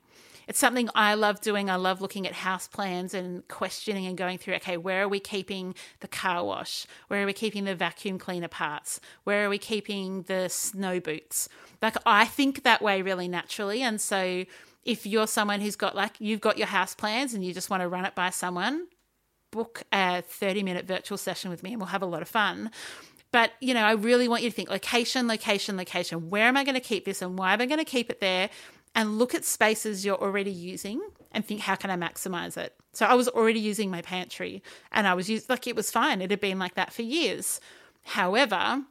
It's 0.48 0.58
something 0.58 0.88
I 0.94 1.14
love 1.14 1.40
doing. 1.40 1.70
I 1.70 1.76
love 1.76 2.00
looking 2.00 2.26
at 2.26 2.32
house 2.32 2.68
plans 2.68 3.14
and 3.14 3.46
questioning 3.48 4.06
and 4.06 4.16
going 4.16 4.38
through 4.38 4.54
okay, 4.54 4.76
where 4.76 5.02
are 5.02 5.08
we 5.08 5.20
keeping 5.20 5.74
the 6.00 6.08
car 6.08 6.44
wash? 6.44 6.86
Where 7.08 7.22
are 7.22 7.26
we 7.26 7.32
keeping 7.32 7.64
the 7.64 7.74
vacuum 7.74 8.18
cleaner 8.18 8.48
parts? 8.48 9.00
Where 9.24 9.44
are 9.44 9.48
we 9.48 9.58
keeping 9.58 10.22
the 10.22 10.48
snow 10.48 11.00
boots? 11.00 11.48
Like, 11.80 11.96
I 12.06 12.24
think 12.24 12.64
that 12.64 12.82
way 12.82 13.02
really 13.02 13.28
naturally. 13.28 13.82
And 13.82 14.00
so, 14.00 14.44
if 14.84 15.06
you're 15.06 15.28
someone 15.28 15.60
who's 15.60 15.76
got 15.76 15.94
like, 15.94 16.16
you've 16.18 16.40
got 16.40 16.58
your 16.58 16.66
house 16.66 16.94
plans 16.94 17.34
and 17.34 17.44
you 17.44 17.54
just 17.54 17.70
want 17.70 17.82
to 17.82 17.88
run 17.88 18.04
it 18.04 18.14
by 18.14 18.30
someone, 18.30 18.88
book 19.52 19.84
a 19.92 20.22
30 20.22 20.62
minute 20.62 20.86
virtual 20.86 21.18
session 21.18 21.50
with 21.50 21.62
me 21.62 21.72
and 21.72 21.80
we'll 21.80 21.88
have 21.88 22.02
a 22.02 22.06
lot 22.06 22.22
of 22.22 22.28
fun. 22.28 22.70
But, 23.32 23.52
you 23.60 23.72
know, 23.72 23.82
I 23.82 23.92
really 23.92 24.28
want 24.28 24.42
you 24.42 24.50
to 24.50 24.54
think 24.54 24.68
location, 24.68 25.26
location, 25.26 25.76
location. 25.76 26.28
Where 26.28 26.44
am 26.44 26.56
I 26.56 26.64
going 26.64 26.74
to 26.74 26.80
keep 26.80 27.06
this 27.06 27.22
and 27.22 27.38
why 27.38 27.54
am 27.54 27.62
I 27.62 27.66
going 27.66 27.78
to 27.78 27.84
keep 27.84 28.10
it 28.10 28.20
there? 28.20 28.50
And 28.94 29.18
look 29.18 29.34
at 29.34 29.44
spaces 29.44 30.04
you're 30.04 30.20
already 30.20 30.50
using 30.50 31.00
and 31.30 31.44
think, 31.46 31.60
how 31.62 31.76
can 31.76 31.90
I 31.90 31.96
maximize 31.96 32.56
it? 32.58 32.74
So 32.92 33.06
I 33.06 33.14
was 33.14 33.26
already 33.28 33.60
using 33.60 33.90
my 33.90 34.02
pantry 34.02 34.62
and 34.90 35.06
I 35.06 35.14
was 35.14 35.30
using, 35.30 35.46
like, 35.48 35.66
it 35.66 35.74
was 35.74 35.90
fine. 35.90 36.20
It 36.20 36.30
had 36.30 36.40
been 36.40 36.58
like 36.58 36.74
that 36.74 36.92
for 36.92 37.02
years. 37.02 37.58
However, 38.04 38.82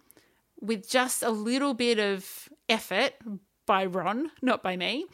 with 0.59 0.89
just 0.89 1.21
a 1.21 1.29
little 1.29 1.75
bit 1.75 1.99
of 1.99 2.49
effort 2.67 3.13
by 3.67 3.85
Ron, 3.85 4.31
not 4.41 4.63
by 4.63 4.75
me, 4.75 5.05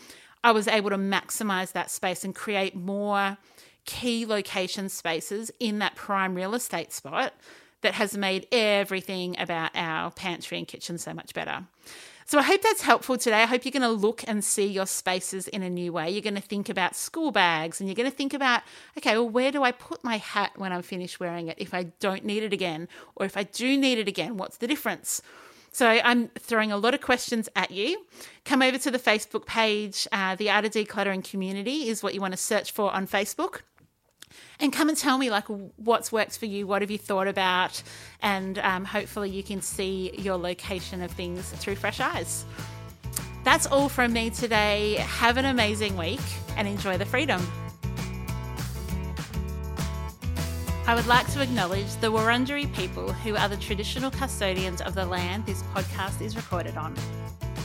I 0.44 0.52
was 0.52 0.70
able 0.70 0.90
to 0.92 0.98
maximize 0.98 1.74
that 1.74 1.92
space 1.92 2.24
and 2.24 2.34
create 2.34 2.76
more 2.76 3.38
key 3.86 4.26
location 4.26 4.88
spaces 4.88 5.52
in 5.60 5.80
that 5.80 5.96
prime 5.96 6.36
real 6.36 6.56
estate 6.56 6.94
spot 6.94 7.34
that 7.82 7.96
has 7.96 8.18
made 8.18 8.48
everything 8.52 9.38
about 9.40 9.72
our 9.76 10.12
pantry 10.12 10.58
and 10.58 10.68
kitchen 10.68 10.98
so 10.98 11.14
much 11.14 11.34
better. 11.34 11.66
So 12.30 12.40
I 12.40 12.42
hope 12.42 12.62
that's 12.62 12.82
helpful 12.82 13.18
today. 13.18 13.42
I 13.42 13.46
hope 13.46 13.64
you're 13.64 13.72
going 13.72 13.84
to 13.84 13.88
look 13.90 14.22
and 14.28 14.44
see 14.44 14.68
your 14.68 14.86
spaces 14.86 15.48
in 15.48 15.64
a 15.64 15.70
new 15.70 15.94
way. 15.94 16.12
You're 16.12 16.22
going 16.22 16.36
to 16.36 16.42
think 16.42 16.68
about 16.68 16.94
school 16.94 17.32
bags 17.32 17.80
and 17.80 17.88
you're 17.88 17.96
going 17.96 18.10
to 18.10 18.16
think 18.16 18.34
about, 18.34 18.64
okay, 18.98 19.14
well, 19.14 19.30
where 19.30 19.50
do 19.50 19.64
I 19.64 19.72
put 19.72 20.04
my 20.04 20.18
hat 20.18 20.52
when 20.58 20.74
I'm 20.74 20.82
finished 20.82 21.22
wearing 21.22 21.48
it 21.48 21.56
if 21.58 21.74
I 21.74 21.84
don't 22.02 22.26
need 22.26 22.44
it 22.44 22.52
again? 22.52 22.90
Or 23.16 23.26
if 23.26 23.38
I 23.38 23.44
do 23.44 23.78
need 23.78 23.98
it 23.98 24.10
again, 24.10 24.36
what's 24.36 24.58
the 24.58 24.68
difference? 24.68 25.22
So 25.72 25.88
I'm 25.88 26.28
throwing 26.38 26.70
a 26.70 26.78
lot 26.78 26.94
of 26.94 27.00
questions 27.00 27.48
at 27.56 27.72
you. 27.72 28.06
Come 28.44 28.62
over 28.62 28.78
to 28.78 28.92
the 28.92 29.00
Facebook 29.00 29.46
page. 29.46 30.06
Uh, 30.12 30.36
the 30.36 30.50
Art 30.50 30.66
of 30.66 30.72
Decluttering 30.72 31.24
Community 31.24 31.88
is 31.88 32.04
what 32.04 32.14
you 32.14 32.20
want 32.20 32.34
to 32.34 32.38
search 32.38 32.74
for 32.74 32.92
on 32.92 33.08
Facebook 33.08 33.62
and 34.60 34.74
come 34.74 34.90
and 34.90 34.98
tell 34.98 35.18
me 35.18 35.30
like 35.30 35.46
what's 35.78 36.12
worked 36.12 36.38
for 36.38 36.46
you 36.46 36.66
what 36.66 36.82
have 36.82 36.92
you 36.92 36.98
thought 36.98 37.28
about 37.28 37.82
and 38.22 38.60
um, 38.60 38.86
hopefully 38.86 39.30
you 39.30 39.44
can 39.44 39.62
see 39.62 40.12
your 40.18 40.38
location 40.38 41.02
of 41.02 41.12
things 41.12 41.50
through 41.52 41.76
fresh 41.76 42.00
eyes. 42.00 42.46
That's 43.44 43.66
all 43.66 43.88
from 43.88 44.12
me 44.12 44.30
today. 44.30 44.96
Have 44.96 45.38
an 45.38 45.46
amazing 45.46 45.96
week 45.96 46.20
and 46.58 46.68
enjoy 46.68 46.98
the 46.98 47.06
freedom 47.06 47.42
I 50.88 50.96
would 50.96 51.06
like 51.06 51.30
to 51.34 51.42
acknowledge 51.42 51.94
the 51.98 52.10
Wurundjeri 52.10 52.74
people 52.74 53.12
who 53.12 53.36
are 53.36 53.50
the 53.50 53.58
traditional 53.58 54.10
custodians 54.10 54.80
of 54.80 54.96
the 54.96 55.06
land 55.06 55.46
this 55.46 55.62
podcast 55.76 56.22
is 56.22 56.38
recorded 56.38 56.78
on. 56.78 56.96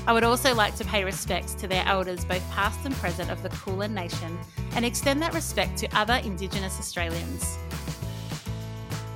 I 0.09 0.13
would 0.13 0.25
also 0.25 0.53
like 0.57 0.75
to 0.75 0.85
pay 0.85 1.05
respects 1.05 1.55
to 1.55 1.69
their 1.69 1.87
elders, 1.87 2.25
both 2.25 2.43
past 2.51 2.85
and 2.85 2.93
present, 2.97 3.31
of 3.31 3.41
the 3.45 3.51
Kulin 3.51 3.95
Nation, 3.95 4.37
and 4.75 4.85
extend 4.85 5.23
that 5.23 5.35
respect 5.35 5.79
to 5.79 5.97
other 5.97 6.15
Indigenous 6.25 6.81
Australians. 6.81 7.59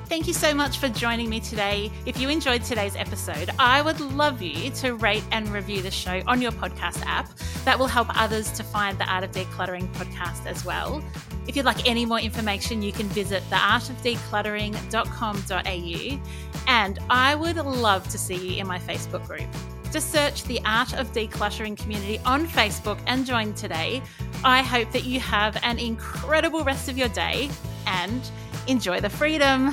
Thank 0.09 0.29
you 0.29 0.35
so 0.35 0.55
much 0.55 0.79
for 0.79 0.88
joining 0.88 1.29
me 1.29 1.40
today. 1.40 1.90
If 2.07 2.21
you 2.21 2.29
enjoyed 2.29 2.62
today's 2.62 2.95
episode, 2.95 3.51
I 3.59 3.83
would 3.83 3.99
love 4.01 4.40
you 4.40 4.71
to 4.71 4.95
rate 4.95 5.25
and 5.33 5.49
review 5.49 5.83
the 5.83 5.90
show 5.90 6.23
on 6.29 6.40
your 6.40 6.53
podcast 6.53 7.05
app. 7.05 7.29
That 7.64 7.77
will 7.77 7.88
help 7.88 8.07
others 8.16 8.53
to 8.53 8.62
find 8.62 8.97
the 8.99 9.12
Art 9.12 9.25
of 9.25 9.33
Decluttering 9.33 9.92
podcast 9.95 10.47
as 10.47 10.64
well. 10.64 11.03
If 11.49 11.57
you'd 11.57 11.66
like 11.66 11.88
any 11.88 12.07
more 12.07 12.21
information, 12.21 12.83
you 12.83 12.92
can 12.92 13.09
visit 13.09 13.42
theartofdecluttering.com.au. 13.51 16.21
And 16.69 16.99
I 17.11 17.35
would 17.35 17.57
love 17.57 18.07
to 18.09 18.19
see 18.19 18.55
you 18.55 18.61
in 18.61 18.69
my 18.69 18.79
Facebook 18.79 19.27
group. 19.27 19.49
Just 19.90 20.12
search 20.12 20.45
the 20.45 20.61
Art 20.64 20.95
of 20.95 21.12
Decluttering 21.12 21.77
community 21.77 22.21
on 22.25 22.47
Facebook 22.47 23.01
and 23.09 23.27
join 23.27 23.55
today. 23.55 24.01
I 24.45 24.62
hope 24.62 24.92
that 24.92 25.03
you 25.05 25.19
have 25.19 25.59
an 25.64 25.81
incredible 25.81 26.62
rest 26.62 26.88
of 26.88 26.97
your 26.97 27.09
day. 27.09 27.51
and 27.88 28.29
enjoy 28.66 29.01
the 29.01 29.09
freedom. 29.09 29.73